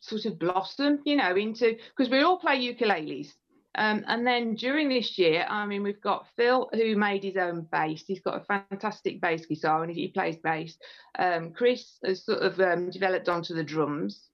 [0.00, 3.28] sort of blossom, you know, into because we all play ukuleles.
[3.74, 7.66] Um, and then during this year, I mean, we've got Phil who made his own
[7.72, 8.04] bass.
[8.06, 10.76] He's got a fantastic bass guitar and he, he plays bass.
[11.18, 14.28] Um, Chris has sort of um, developed onto the drums.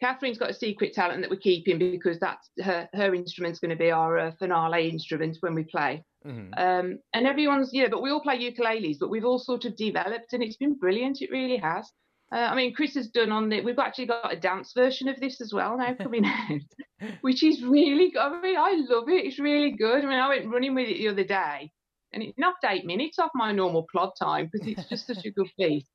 [0.00, 3.76] Catherine's got a secret talent that we're keeping because that's her her instrument's going to
[3.76, 6.02] be our uh, finale instrument when we play.
[6.26, 6.54] Mm-hmm.
[6.56, 10.32] Um, and everyone's yeah, but we all play ukuleles, but we've all sort of developed,
[10.32, 11.20] and it's been brilliant.
[11.20, 11.90] It really has.
[12.32, 13.60] Uh, I mean, Chris has done on the.
[13.60, 16.24] We've actually got a dance version of this as well now coming
[17.00, 18.20] out, which is really good.
[18.20, 19.24] I mean, I love it.
[19.24, 20.04] It's really good.
[20.04, 21.72] I mean, I went running with it the other day,
[22.12, 25.30] and it knocked eight minutes off my normal plod time because it's just such a
[25.30, 25.86] good piece.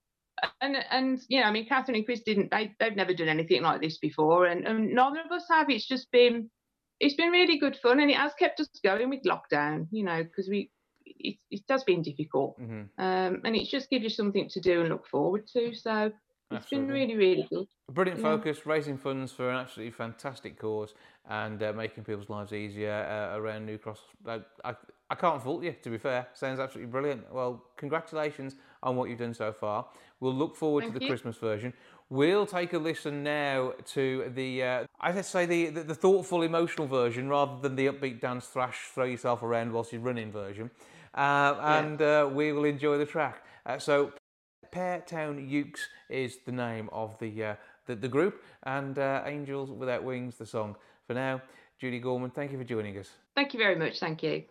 [0.59, 2.51] And and you know, I mean, Catherine and Chris didn't.
[2.51, 5.69] They they've never done anything like this before, and, and neither of us have.
[5.69, 6.49] It's just been
[6.99, 9.87] it's been really good fun, and it has kept us going with lockdown.
[9.91, 10.71] You know, because we
[11.05, 13.01] it, it does been difficult, mm-hmm.
[13.01, 15.73] um, and it just gives you something to do and look forward to.
[15.73, 16.11] So
[16.51, 16.87] it's Absolutely.
[16.87, 17.67] been really, really good.
[17.91, 18.35] Brilliant yeah.
[18.35, 20.93] focus, raising funds for an absolutely fantastic cause
[21.27, 24.01] and uh, making people's lives easier uh, around New Cross.
[24.27, 24.75] I, I,
[25.09, 26.27] I, can't fault you, to be fair.
[26.33, 27.33] Sounds absolutely brilliant.
[27.33, 29.87] Well, congratulations on what you've done so far.
[30.19, 31.09] We'll look forward Thank to the you.
[31.09, 31.73] Christmas version.
[32.11, 36.85] We'll take a listen now to the, uh, I say, the, the, the, thoughtful, emotional
[36.85, 40.69] version rather than the upbeat dance, thrash, throw yourself around whilst you're running version.
[41.15, 43.43] uh, and uh, we will enjoy the track.
[43.65, 43.79] Uh,
[44.75, 49.71] so, Peartown Ukes is the name of the, uh, the, the, group, and uh, Angels
[49.71, 50.75] Without Wings, the song.
[51.07, 51.41] For now,
[51.79, 53.09] Judy Gorman, thank you for joining us.
[53.35, 53.99] Thank you very much.
[53.99, 54.43] Thank you.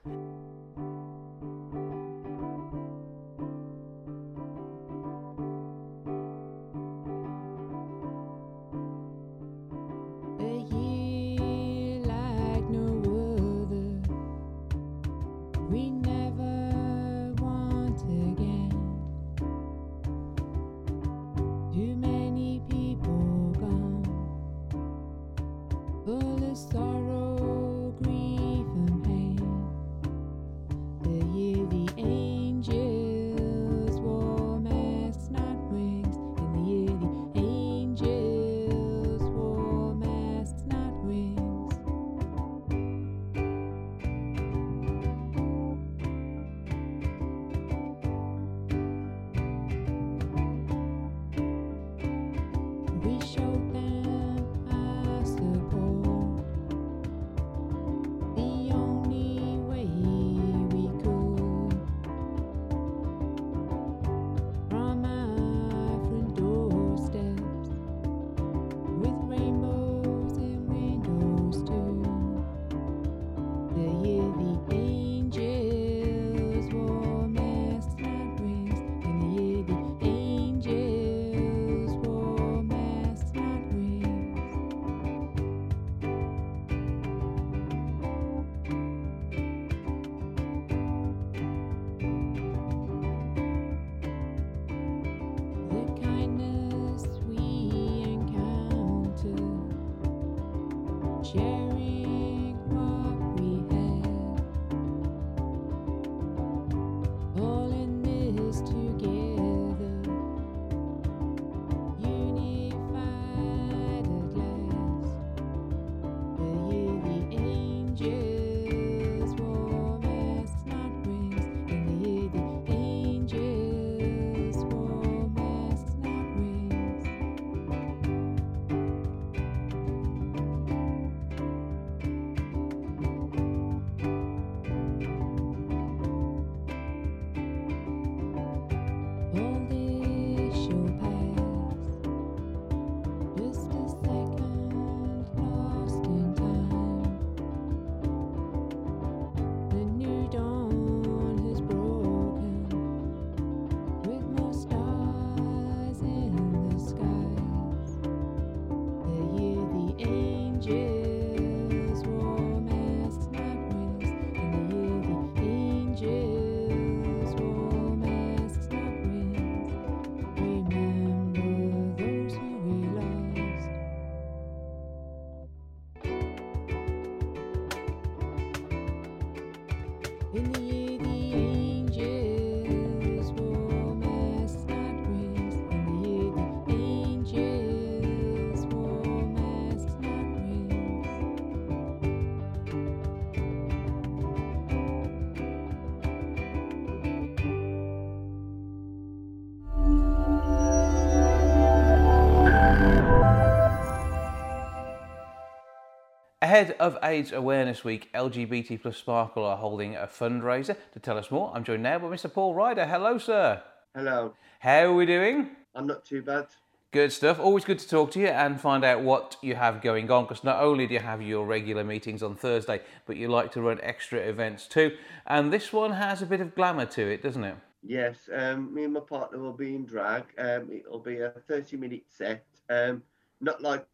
[206.55, 210.77] Ahead of AIDS Awareness Week, LGBT plus Sparkle are holding a fundraiser.
[210.93, 212.33] To tell us more, I'm joined now by Mr.
[212.33, 212.87] Paul Ryder.
[212.87, 213.61] Hello, sir.
[213.93, 214.35] Hello.
[214.61, 215.51] How are we doing?
[215.75, 216.47] I'm not too bad.
[216.93, 217.41] Good stuff.
[217.41, 220.45] Always good to talk to you and find out what you have going on because
[220.45, 223.81] not only do you have your regular meetings on Thursday, but you like to run
[223.83, 224.97] extra events too.
[225.27, 227.57] And this one has a bit of glamour to it, doesn't it?
[227.83, 228.29] Yes.
[228.33, 230.23] Um, me and my partner will be in drag.
[230.39, 232.47] Um, it'll be a 30 minute set.
[232.71, 233.03] Um,
[233.41, 233.85] not like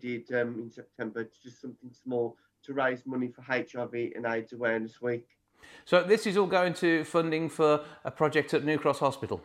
[0.00, 1.28] did um, in September.
[1.42, 5.26] Just something small to raise money for HIV and AIDS Awareness Week.
[5.84, 9.40] So this is all going to funding for a project at New Cross Hospital.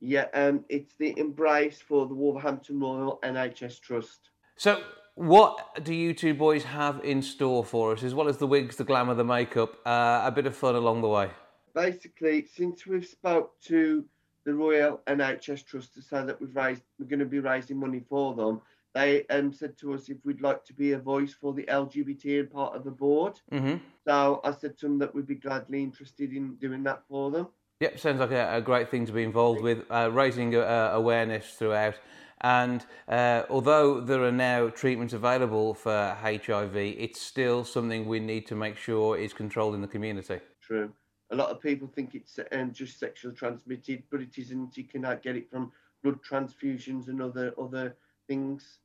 [0.00, 4.30] Yeah, um, it's the Embrace for the Wolverhampton Royal NHS Trust.
[4.56, 4.82] So
[5.14, 8.76] what do you two boys have in store for us, as well as the wigs,
[8.76, 11.30] the glamour, the makeup, uh, a bit of fun along the way?
[11.74, 14.04] Basically, since we've spoke to
[14.44, 18.02] the Royal NHS Trust to say that we've raised, we're going to be raising money
[18.08, 18.62] for them,
[18.94, 22.40] they um, said to us if we'd like to be a voice for the LGBT
[22.40, 23.40] and part of the board.
[23.52, 23.76] Mm-hmm.
[24.06, 27.48] So I said to them that we'd be gladly interested in doing that for them.
[27.80, 31.54] Yep, sounds like a, a great thing to be involved with, uh, raising uh, awareness
[31.54, 31.94] throughout.
[32.42, 38.46] And uh, although there are now treatments available for HIV, it's still something we need
[38.48, 40.40] to make sure is controlled in the community.
[40.60, 40.92] True.
[41.30, 44.76] a lot of people think it's um, just sexual transmitted, but it isn't.
[44.76, 45.72] You can uh, get it from
[46.02, 47.96] blood transfusions and other other
[48.30, 48.78] things.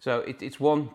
[0.00, 0.90] So it, it's one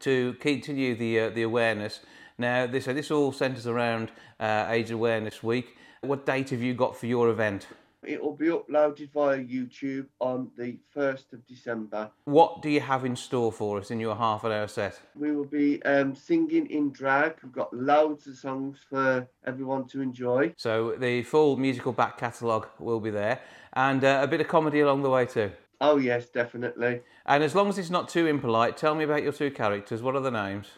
[0.00, 2.00] to continue the uh, the awareness.
[2.38, 5.76] Now, this so this all centres around uh, AIDS Awareness Week.
[6.02, 7.68] What date have you got for your event?
[8.02, 12.08] It will be uploaded via YouTube on the 1st of December.
[12.26, 15.00] What do you have in store for us in your half an hour set?
[15.16, 17.34] We will be um, singing in drag.
[17.42, 20.54] We've got loads of songs for everyone to enjoy.
[20.56, 23.40] So the full musical back catalogue will be there,
[23.72, 25.50] and uh, a bit of comedy along the way too.
[25.80, 27.02] Oh, yes, definitely.
[27.26, 30.02] And as long as it's not too impolite, tell me about your two characters.
[30.02, 30.68] What are the names?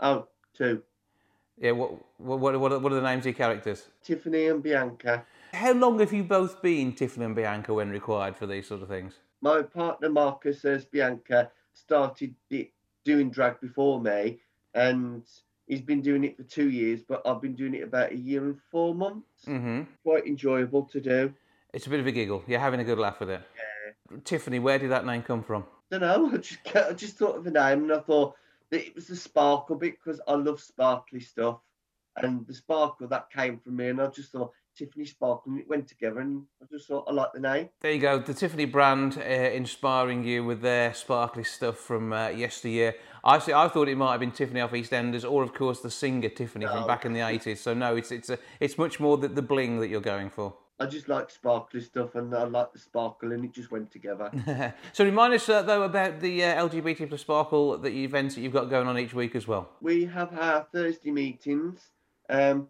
[0.00, 0.82] Oh, two.
[1.58, 3.88] Yeah, what what what what are the names of your characters?
[4.02, 5.26] Tiffany and Bianca.
[5.52, 8.88] How long have you both been Tiffany and Bianca when required for these sort of
[8.88, 9.14] things?
[9.42, 12.34] My partner Marcus says Bianca started
[13.04, 14.38] doing drag before me,
[14.74, 15.22] and
[15.66, 18.44] he's been doing it for two years, but I've been doing it about a year
[18.44, 19.44] and four months.
[19.46, 19.82] Mm-hmm.
[20.02, 21.34] Quite enjoyable to do.
[21.74, 22.42] It's a bit of a giggle.
[22.46, 23.42] You're having a good laugh with it.
[23.56, 23.62] Yeah.
[24.24, 25.64] Tiffany, where did that name come from?
[25.92, 26.30] I don't know.
[26.32, 28.34] I just I just thought of the name, and I thought
[28.70, 31.60] that it was the sparkle bit because I love sparkly stuff,
[32.16, 35.68] and the sparkle that came from me, and I just thought Tiffany Sparkle, and it
[35.68, 37.68] went together, and I just thought I like the name.
[37.80, 42.28] There you go, the Tiffany brand uh, inspiring you with their sparkly stuff from uh,
[42.28, 42.94] yesteryear.
[43.22, 45.90] I see, I thought it might have been Tiffany off EastEnders, or of course the
[45.90, 46.72] singer Tiffany no.
[46.72, 47.60] from back in the eighties.
[47.60, 50.54] So no, it's it's a, it's much more the, the bling that you're going for.
[50.80, 54.74] I just like sparkly stuff, and I like the sparkle, and it just went together.
[54.92, 58.52] so remind us uh, though about the uh, LGBT plus sparkle, the events that you've
[58.52, 59.68] got going on each week as well.
[59.80, 61.90] We have our Thursday meetings.
[62.28, 62.68] Um,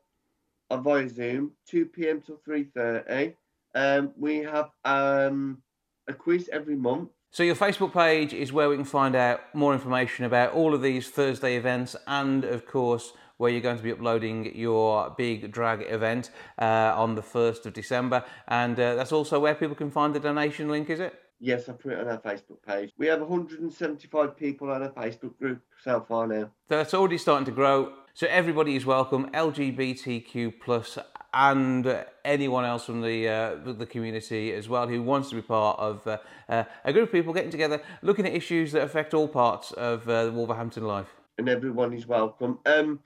[0.78, 2.20] via Zoom, 2 p.m.
[2.20, 3.34] till 3:30.
[3.74, 5.62] Um, we have um,
[6.08, 7.10] a quiz every month.
[7.32, 10.82] So your Facebook page is where we can find out more information about all of
[10.82, 15.80] these Thursday events, and of course where you're going to be uploading your big drag
[15.88, 18.22] event uh, on the 1st of December.
[18.46, 21.18] And uh, that's also where people can find the donation link, is it?
[21.38, 22.92] Yes, I put it on our Facebook page.
[22.98, 26.50] We have 175 people on our Facebook group so far now.
[26.68, 27.94] So that's already starting to grow.
[28.12, 30.98] So everybody is welcome, LGBTQ plus
[31.32, 35.78] and anyone else from the uh, the community as well who wants to be part
[35.78, 39.28] of uh, uh, a group of people getting together, looking at issues that affect all
[39.28, 41.08] parts of uh, Wolverhampton life.
[41.38, 42.58] And everyone is welcome.
[42.66, 43.00] Um,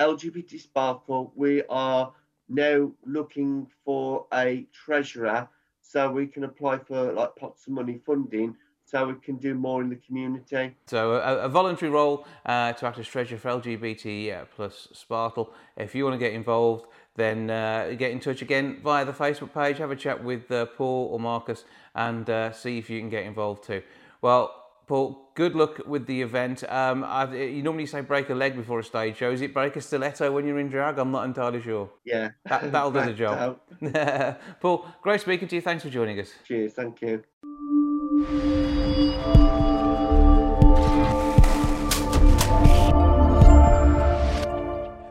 [0.00, 2.12] LGBT Sparkle, we are
[2.48, 5.48] now looking for a treasurer
[5.82, 9.82] so we can apply for like pots of money funding so we can do more
[9.82, 10.74] in the community.
[10.86, 15.52] So a, a voluntary role uh, to act as treasurer for LGBT uh, plus Sparkle.
[15.76, 19.52] If you want to get involved, then uh, get in touch again via the Facebook
[19.52, 19.78] page.
[19.78, 23.24] Have a chat with uh, Paul or Marcus and uh, see if you can get
[23.24, 23.82] involved too.
[24.22, 24.59] Well,
[24.90, 26.64] Paul, good luck with the event.
[26.68, 29.30] Um, you normally say break a leg before a stage show.
[29.30, 30.98] Is it break a stiletto when you're in drag?
[30.98, 31.88] I'm not entirely sure.
[32.04, 32.30] Yeah.
[32.46, 33.60] That, will do the job.
[34.60, 35.62] Paul, great speaking to you.
[35.62, 36.32] Thanks for joining us.
[36.44, 36.72] Cheers.
[36.72, 37.22] Thank you.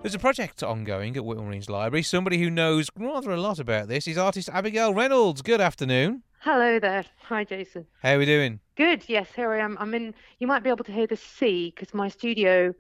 [0.01, 2.03] There's a project ongoing at Whitmore Reans Library.
[2.03, 5.41] Somebody who knows rather a lot about this is artist Abigail Reynolds.
[5.41, 6.23] Good afternoon.
[6.41, 7.04] Hello there.
[7.23, 7.86] Hi, Jason.
[8.02, 8.62] How are we doing?
[8.78, 9.04] Good.
[9.10, 9.75] Yes, here I am.
[9.78, 10.13] I'm in.
[10.39, 12.73] You might be able to hear the sea because my studio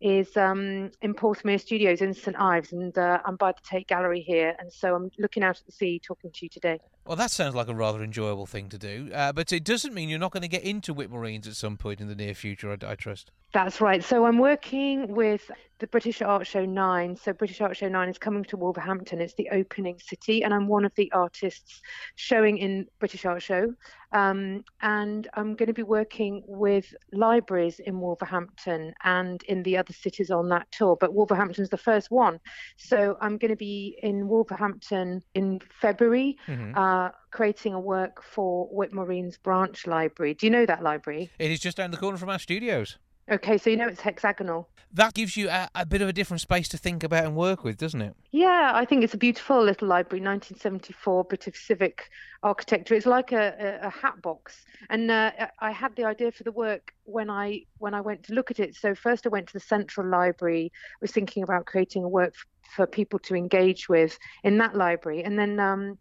[0.00, 4.20] is um, in Porthmeor Studios in St Ives, and uh, I'm by the Tate Gallery
[4.20, 6.80] here, and so I'm looking out at the sea, talking to you today.
[7.06, 10.08] Well, that sounds like a rather enjoyable thing to do, uh, but it doesn't mean
[10.08, 12.72] you're not going to get into Whitmore Reans at some point in the near future,
[12.72, 13.30] I, I trust.
[13.52, 14.02] That's right.
[14.02, 17.16] So I'm working with the British Art Show 9.
[17.16, 19.20] So British Art Show 9 is coming to Wolverhampton.
[19.20, 21.80] It's the opening city, and I'm one of the artists
[22.14, 23.74] showing in British Art Show.
[24.12, 29.92] Um, and I'm going to be working with libraries in Wolverhampton and in the other
[29.92, 30.96] cities on that tour.
[30.98, 32.38] But Wolverhampton's the first one.
[32.76, 36.38] So I'm going to be in Wolverhampton in February.
[36.46, 36.78] Mm-hmm.
[36.78, 40.34] Uh, creating a work for Whitmore Reans Branch Library.
[40.34, 41.30] Do you know that library?
[41.40, 42.98] It is just down the corner from our studios.
[43.30, 44.68] Okay, so you know it's hexagonal.
[44.92, 47.64] That gives you a, a, bit of a different space to think about and work
[47.64, 48.14] with, doesn't it?
[48.30, 52.10] Yeah, I think it's a beautiful little library, 1974 British civic
[52.44, 52.94] architecture.
[52.94, 56.52] It's like a, a, a hat box, and uh, I had the idea for the
[56.52, 58.76] work when I when I went to look at it.
[58.76, 60.70] So first I went to the Central Library,
[61.00, 62.46] was thinking about creating a work for,
[62.76, 65.58] for people to engage with in that library, and then.
[65.58, 65.98] Um,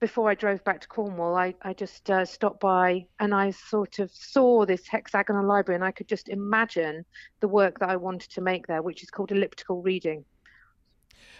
[0.00, 3.98] before I drove back to Cornwall, I, I just uh, stopped by and I sort
[3.98, 7.04] of saw this hexagonal library and I could just imagine
[7.40, 10.24] the work that I wanted to make there, which is called elliptical reading.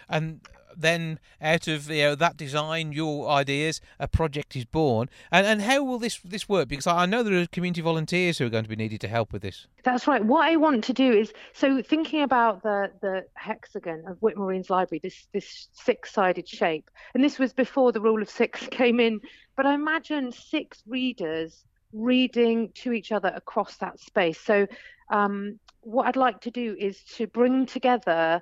[0.09, 0.41] And
[0.75, 5.09] then out of you know that design, your ideas, a project is born.
[5.31, 6.67] And and how will this this work?
[6.67, 9.33] Because I know there are community volunteers who are going to be needed to help
[9.33, 9.67] with this.
[9.83, 10.23] That's right.
[10.23, 14.69] What I want to do is so thinking about the the hexagon of Whitmore Reans
[14.69, 18.99] library, this this six sided shape, and this was before the rule of six came
[18.99, 19.19] in.
[19.55, 21.63] But I imagine six readers
[21.93, 24.39] reading to each other across that space.
[24.39, 24.65] So
[25.11, 28.41] um, what I'd like to do is to bring together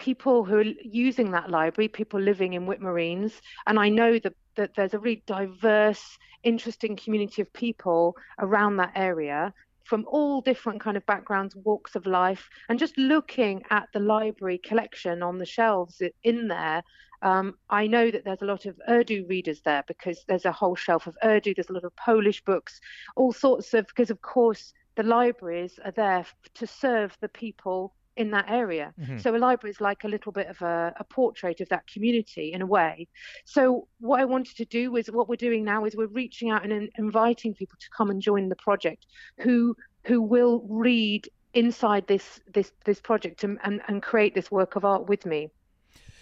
[0.00, 3.34] people who are using that library, people living in Whitmore Reans,
[3.66, 8.92] and I know that, that there's a really diverse, interesting community of people around that
[8.96, 9.52] area
[9.84, 14.56] from all different kind of backgrounds, walks of life, and just looking at the library
[14.56, 16.82] collection on the shelves in there.
[17.20, 20.76] Um, I know that there's a lot of Urdu readers there because there's a whole
[20.76, 21.52] shelf of Urdu.
[21.54, 22.80] There's a lot of Polish books,
[23.16, 26.24] all sorts of because of course the libraries are there
[26.54, 28.92] to serve the people in that area.
[29.00, 29.16] Mm-hmm.
[29.16, 32.52] So a library is like a little bit of a, a, portrait of that community
[32.52, 33.08] in a way.
[33.46, 36.62] So what I wanted to do was what we're doing now is we're reaching out
[36.62, 39.06] and in, inviting people to come and join the project
[39.38, 44.76] who who will read inside this this this project and, and, and create this work
[44.76, 45.48] of art with me.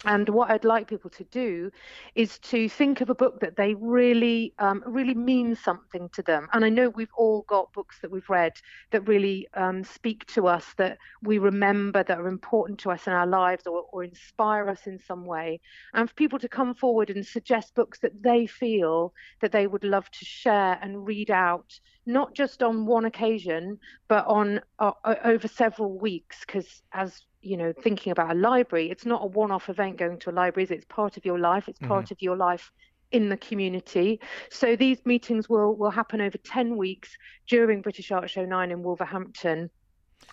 [0.05, 1.71] And what I'd like people to do
[2.15, 6.47] is to think of a book that they really, um, really means something to them.
[6.53, 8.53] And I know we've all got books that we've read
[8.91, 13.13] that really um, speak to us, that we remember, that are important to us in
[13.13, 15.59] our lives or, or inspire us in some way.
[15.93, 19.83] And for people to come forward and suggest books that they feel that they would
[19.83, 23.77] love to share and read out, not just on one occasion,
[24.07, 24.91] but on uh,
[25.25, 26.39] over several weeks.
[26.45, 30.29] Because as you know thinking about a library it's not a one-off event going to
[30.29, 32.13] a library it's part of your life it's part mm-hmm.
[32.13, 32.71] of your life
[33.11, 34.19] in the community.
[34.51, 37.17] So these meetings will will happen over 10 weeks
[37.47, 39.69] during british art show 9 in wolverhampton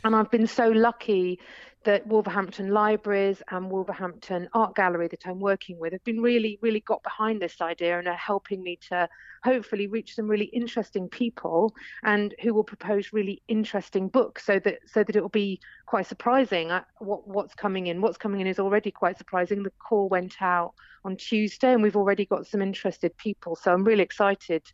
[0.04, 1.40] and I've been so lucky
[1.86, 6.80] that Wolverhampton Libraries and Wolverhampton Art Gallery that I'm working with have been really, really
[6.80, 9.08] got behind this idea and are helping me to
[9.44, 11.72] hopefully reach some really interesting people
[12.02, 16.08] and who will propose really interesting books so that so that it will be quite
[16.08, 18.00] surprising what what's coming in.
[18.00, 19.62] What's coming in is already quite surprising.
[19.62, 20.74] The call went out
[21.04, 23.54] on Tuesday and we've already got some interested people.
[23.54, 24.64] So I'm really excited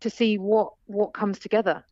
[0.00, 1.84] to see what what comes together.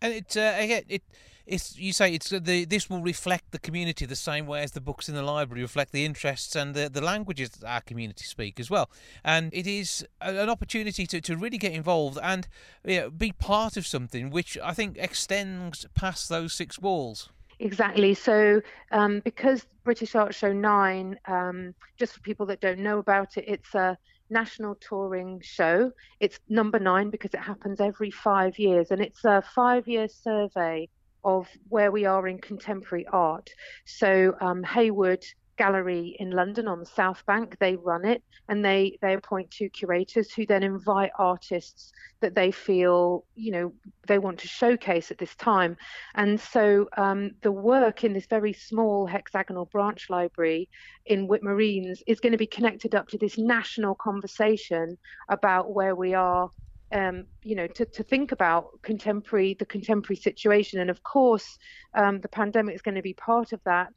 [0.00, 1.02] And it uh, again it
[1.46, 4.72] it's you say it's uh, the this will reflect the community the same way as
[4.72, 8.24] the books in the library reflect the interests and the, the languages that our community
[8.24, 8.90] speak as well
[9.22, 12.48] and it is an opportunity to, to really get involved and
[12.84, 17.30] you know, be part of something which i think extends past those six walls
[17.60, 18.14] Exactly.
[18.14, 23.36] So, um, because British Art Show 9, um, just for people that don't know about
[23.36, 23.96] it, it's a
[24.28, 25.92] national touring show.
[26.18, 30.88] It's number nine because it happens every five years, and it's a five year survey
[31.24, 33.50] of where we are in contemporary art.
[33.84, 35.24] So um, Hayward
[35.56, 39.70] Gallery in London on the South Bank, they run it and they they appoint two
[39.70, 43.72] curators who then invite artists that they feel you know
[44.08, 45.76] they want to showcase at this time.
[46.14, 50.68] And so um, the work in this very small hexagonal branch library
[51.06, 54.98] in Whitmore Reans is going to be connected up to this national conversation
[55.28, 56.50] about where we are
[56.94, 60.80] um, you know, to, to think about contemporary the contemporary situation.
[60.80, 61.58] And of course,
[61.94, 63.88] um, the pandemic is going to be part of that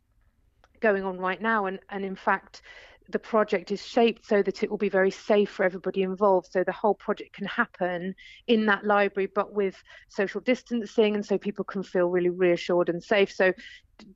[0.81, 1.67] going on right now.
[1.67, 2.63] And and in fact,
[3.09, 6.47] the project is shaped so that it will be very safe for everybody involved.
[6.51, 8.15] So the whole project can happen
[8.47, 13.01] in that library, but with social distancing, and so people can feel really reassured and
[13.01, 13.31] safe.
[13.31, 13.53] So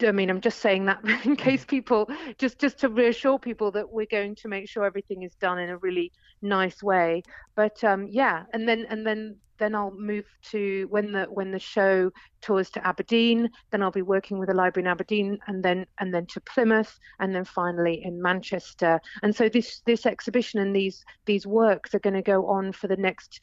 [0.03, 3.91] I mean, I'm just saying that in case people just just to reassure people that
[3.91, 6.11] we're going to make sure everything is done in a really
[6.41, 7.23] nice way.
[7.55, 11.59] But um, yeah, and then and then then I'll move to when the when the
[11.59, 12.11] show
[12.41, 13.49] tours to Aberdeen.
[13.71, 16.99] Then I'll be working with a library in Aberdeen, and then and then to Plymouth,
[17.19, 18.99] and then finally in Manchester.
[19.23, 22.87] And so this this exhibition and these these works are going to go on for
[22.87, 23.39] the next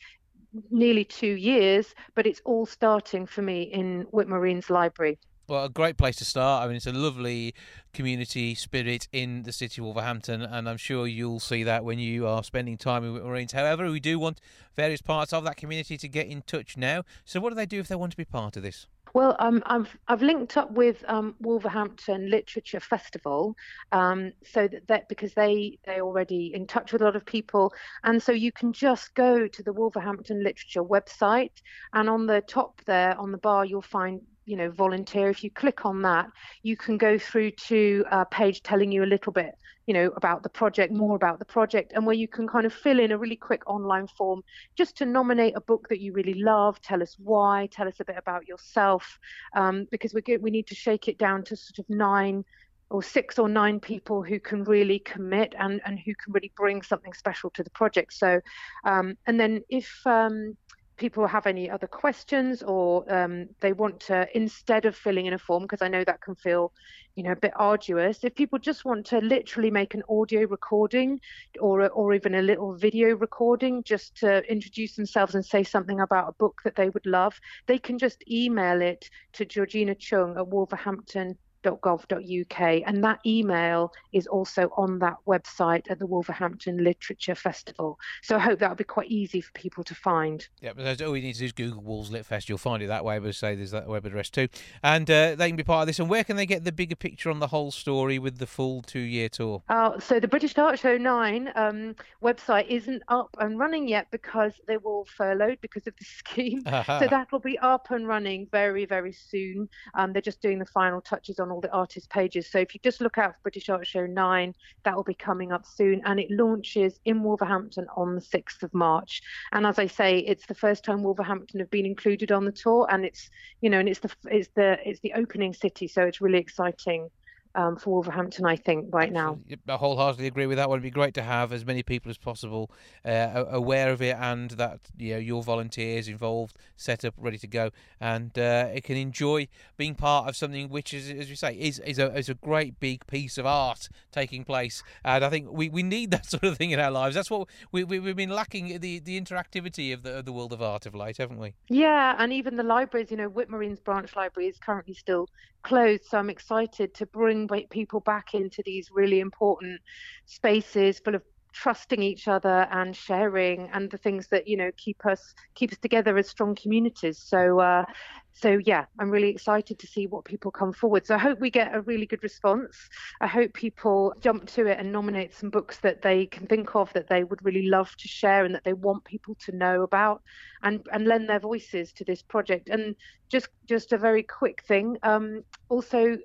[0.70, 5.18] nearly two years, but it's all starting for me in Whitmore Reans Library.
[5.48, 6.62] Well, a great place to start.
[6.62, 7.54] I mean, it's a lovely
[7.94, 12.26] community spirit in the city of Wolverhampton, and I'm sure you'll see that when you
[12.26, 13.52] are spending time with Marines.
[13.52, 14.42] However, we do want
[14.76, 17.02] various parts of that community to get in touch now.
[17.24, 18.88] So, what do they do if they want to be part of this?
[19.14, 23.56] Well, um, I've I've linked up with um, Wolverhampton Literature Festival,
[23.90, 27.72] um, so that, that because they they already in touch with a lot of people,
[28.04, 31.62] and so you can just go to the Wolverhampton Literature website,
[31.94, 35.50] and on the top there on the bar you'll find you know volunteer if you
[35.50, 36.26] click on that
[36.62, 39.52] you can go through to a page telling you a little bit
[39.86, 42.72] you know about the project more about the project and where you can kind of
[42.72, 44.42] fill in a really quick online form
[44.76, 48.04] just to nominate a book that you really love tell us why tell us a
[48.04, 49.18] bit about yourself
[49.54, 52.44] um, because we're good, we need to shake it down to sort of nine
[52.90, 56.80] or six or nine people who can really commit and, and who can really bring
[56.82, 58.14] something special to the project.
[58.14, 58.40] So,
[58.84, 60.56] um, and then if um,
[60.98, 65.38] people have any other questions or um, they want to instead of filling in a
[65.38, 66.72] form because i know that can feel
[67.14, 71.20] you know a bit arduous if people just want to literally make an audio recording
[71.60, 76.28] or or even a little video recording just to introduce themselves and say something about
[76.28, 80.46] a book that they would love they can just email it to georgina chung at
[80.48, 87.98] wolverhampton gov.uk and that email is also on that website at the Wolverhampton Literature Festival.
[88.22, 90.46] So I hope that'll be quite easy for people to find.
[90.60, 92.48] Yeah, but all you need to do is Google Wolves Lit Fest.
[92.48, 93.18] You'll find it that way.
[93.18, 94.48] But say there's that web address too,
[94.82, 95.98] and uh, they can be part of this.
[95.98, 98.82] And where can they get the bigger picture on the whole story with the full
[98.82, 99.62] two-year tour?
[99.68, 104.52] Uh, so the British Art Show Nine um, website isn't up and running yet because
[104.66, 106.62] they were all furloughed because of the scheme.
[106.86, 109.68] so that'll be up and running very very soon.
[109.94, 112.50] Um, they're just doing the final touches on all the artist pages.
[112.50, 115.52] So if you just look out for British Art Show 9, that will be coming
[115.52, 116.02] up soon.
[116.04, 119.22] And it launches in Wolverhampton on the 6th of March.
[119.52, 122.86] And as I say, it's the first time Wolverhampton have been included on the tour.
[122.90, 123.30] And it's,
[123.60, 125.88] you know, and it's the, it's the, it's the opening city.
[125.88, 127.10] So it's really exciting
[127.54, 129.38] um, for Wolverhampton, I think, right now.
[129.68, 130.68] I wholeheartedly agree with that.
[130.68, 132.70] It'd be great to have as many people as possible
[133.04, 137.46] uh, aware of it and that you know your volunteers involved, set up, ready to
[137.46, 137.70] go,
[138.00, 141.78] and uh, it can enjoy being part of something which is, as you say, is
[141.80, 144.82] is a, is a great big piece of art taking place.
[145.04, 147.14] And I think we, we need that sort of thing in our lives.
[147.14, 150.52] That's what we, we have been lacking the the interactivity of the of the world
[150.52, 151.54] of art of late, haven't we?
[151.68, 153.10] Yeah, and even the libraries.
[153.10, 155.28] You know, Whitmore Reans Branch Library is currently still
[155.62, 159.80] closed, so I'm excited to bring people back into these really important
[160.26, 161.22] spaces full of
[161.52, 165.78] trusting each other and sharing and the things that you know keep us keep us
[165.78, 167.18] together as strong communities.
[167.18, 167.84] So uh,
[168.32, 171.06] so yeah i'm really excited to see what people come forward.
[171.06, 172.76] So i hope we get a really good response.
[173.20, 176.92] I hope people jump to it and nominate some books that they can think of
[176.92, 180.22] that they would really love to share and that they want people to know about
[180.62, 182.68] and and lend their voices to this project.
[182.68, 182.94] And
[183.28, 186.18] just just a very quick thing um, also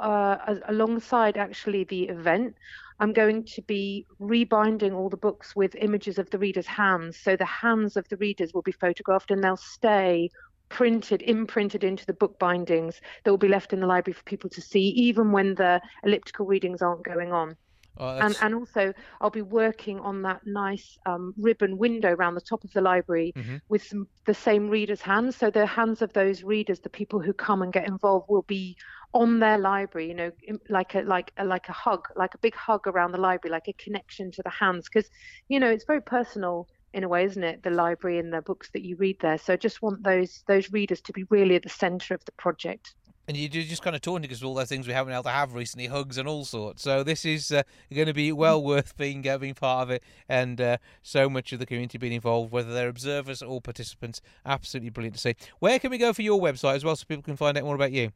[0.00, 2.56] uh, alongside actually the event,
[2.98, 7.16] I'm going to be rebinding all the books with images of the readers' hands.
[7.16, 10.30] So the hands of the readers will be photographed and they'll stay
[10.68, 14.50] printed, imprinted into the book bindings that will be left in the library for people
[14.50, 17.56] to see, even when the elliptical readings aren't going on.
[17.96, 22.40] Oh, and, and also, I'll be working on that nice um, ribbon window around the
[22.40, 23.56] top of the library mm-hmm.
[23.68, 25.36] with some, the same readers' hands.
[25.36, 28.76] So the hands of those readers, the people who come and get involved, will be
[29.12, 30.08] on their library.
[30.08, 30.30] You know,
[30.68, 33.68] like a like a, like a hug, like a big hug around the library, like
[33.68, 35.10] a connection to the hands, because
[35.48, 37.62] you know it's very personal in a way, isn't it?
[37.62, 39.38] The library and the books that you read there.
[39.38, 42.32] So I just want those those readers to be really at the centre of the
[42.32, 42.94] project
[43.30, 45.22] and you're just kind of torn because of all those things we haven't been able
[45.22, 46.82] to have recently, hugs and all sorts.
[46.82, 47.62] So this is uh,
[47.94, 51.52] going to be well worth being uh, being part of it, and uh, so much
[51.52, 54.20] of the community being involved, whether they're observers or participants.
[54.44, 55.34] Absolutely brilliant to see.
[55.60, 57.76] Where can we go for your website as well, so people can find out more
[57.76, 58.10] about you?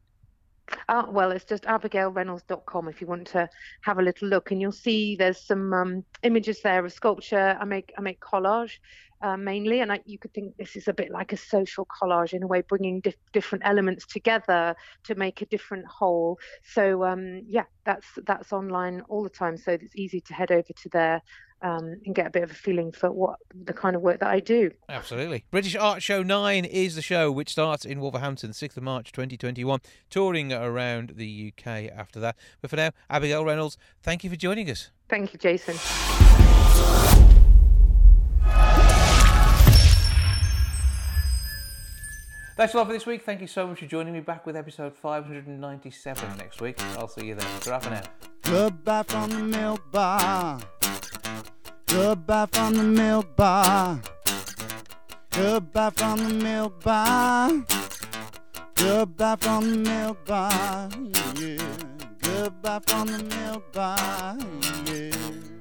[0.89, 3.49] Uh, well, it's just abigailreynolds.com if you want to
[3.81, 7.57] have a little look, and you'll see there's some um, images there of sculpture.
[7.59, 8.79] I make I make collage
[9.21, 12.33] uh, mainly, and I, you could think this is a bit like a social collage
[12.33, 16.39] in a way, bringing dif- different elements together to make a different whole.
[16.63, 20.73] So um, yeah, that's that's online all the time, so it's easy to head over
[20.73, 21.21] to there.
[21.61, 24.29] Um, and get a bit of a feeling for what the kind of work that
[24.29, 24.69] I do.
[24.87, 25.45] Absolutely.
[25.49, 29.79] British Art Show 9 is the show which starts in Wolverhampton, 6th of March 2021,
[30.11, 32.35] touring around the UK after that.
[32.61, 34.91] But for now, Abigail Reynolds, thank you for joining us.
[35.09, 35.75] Thank you, Jason.
[42.55, 43.23] That's all for this week.
[43.23, 46.81] Thank you so much for joining me back with episode 597 next week.
[46.97, 47.45] I'll see you then.
[47.59, 48.01] Ta for now.
[48.43, 50.59] Goodbye from the milk bar.
[51.85, 53.99] Goodbye from the milk bar.
[55.31, 57.51] Goodbye from the milk bar.
[58.75, 60.89] Goodbye from the milk bar.
[61.35, 61.57] Yeah.
[62.21, 64.37] Goodbye from the milk bar.
[64.85, 65.54] Yeah.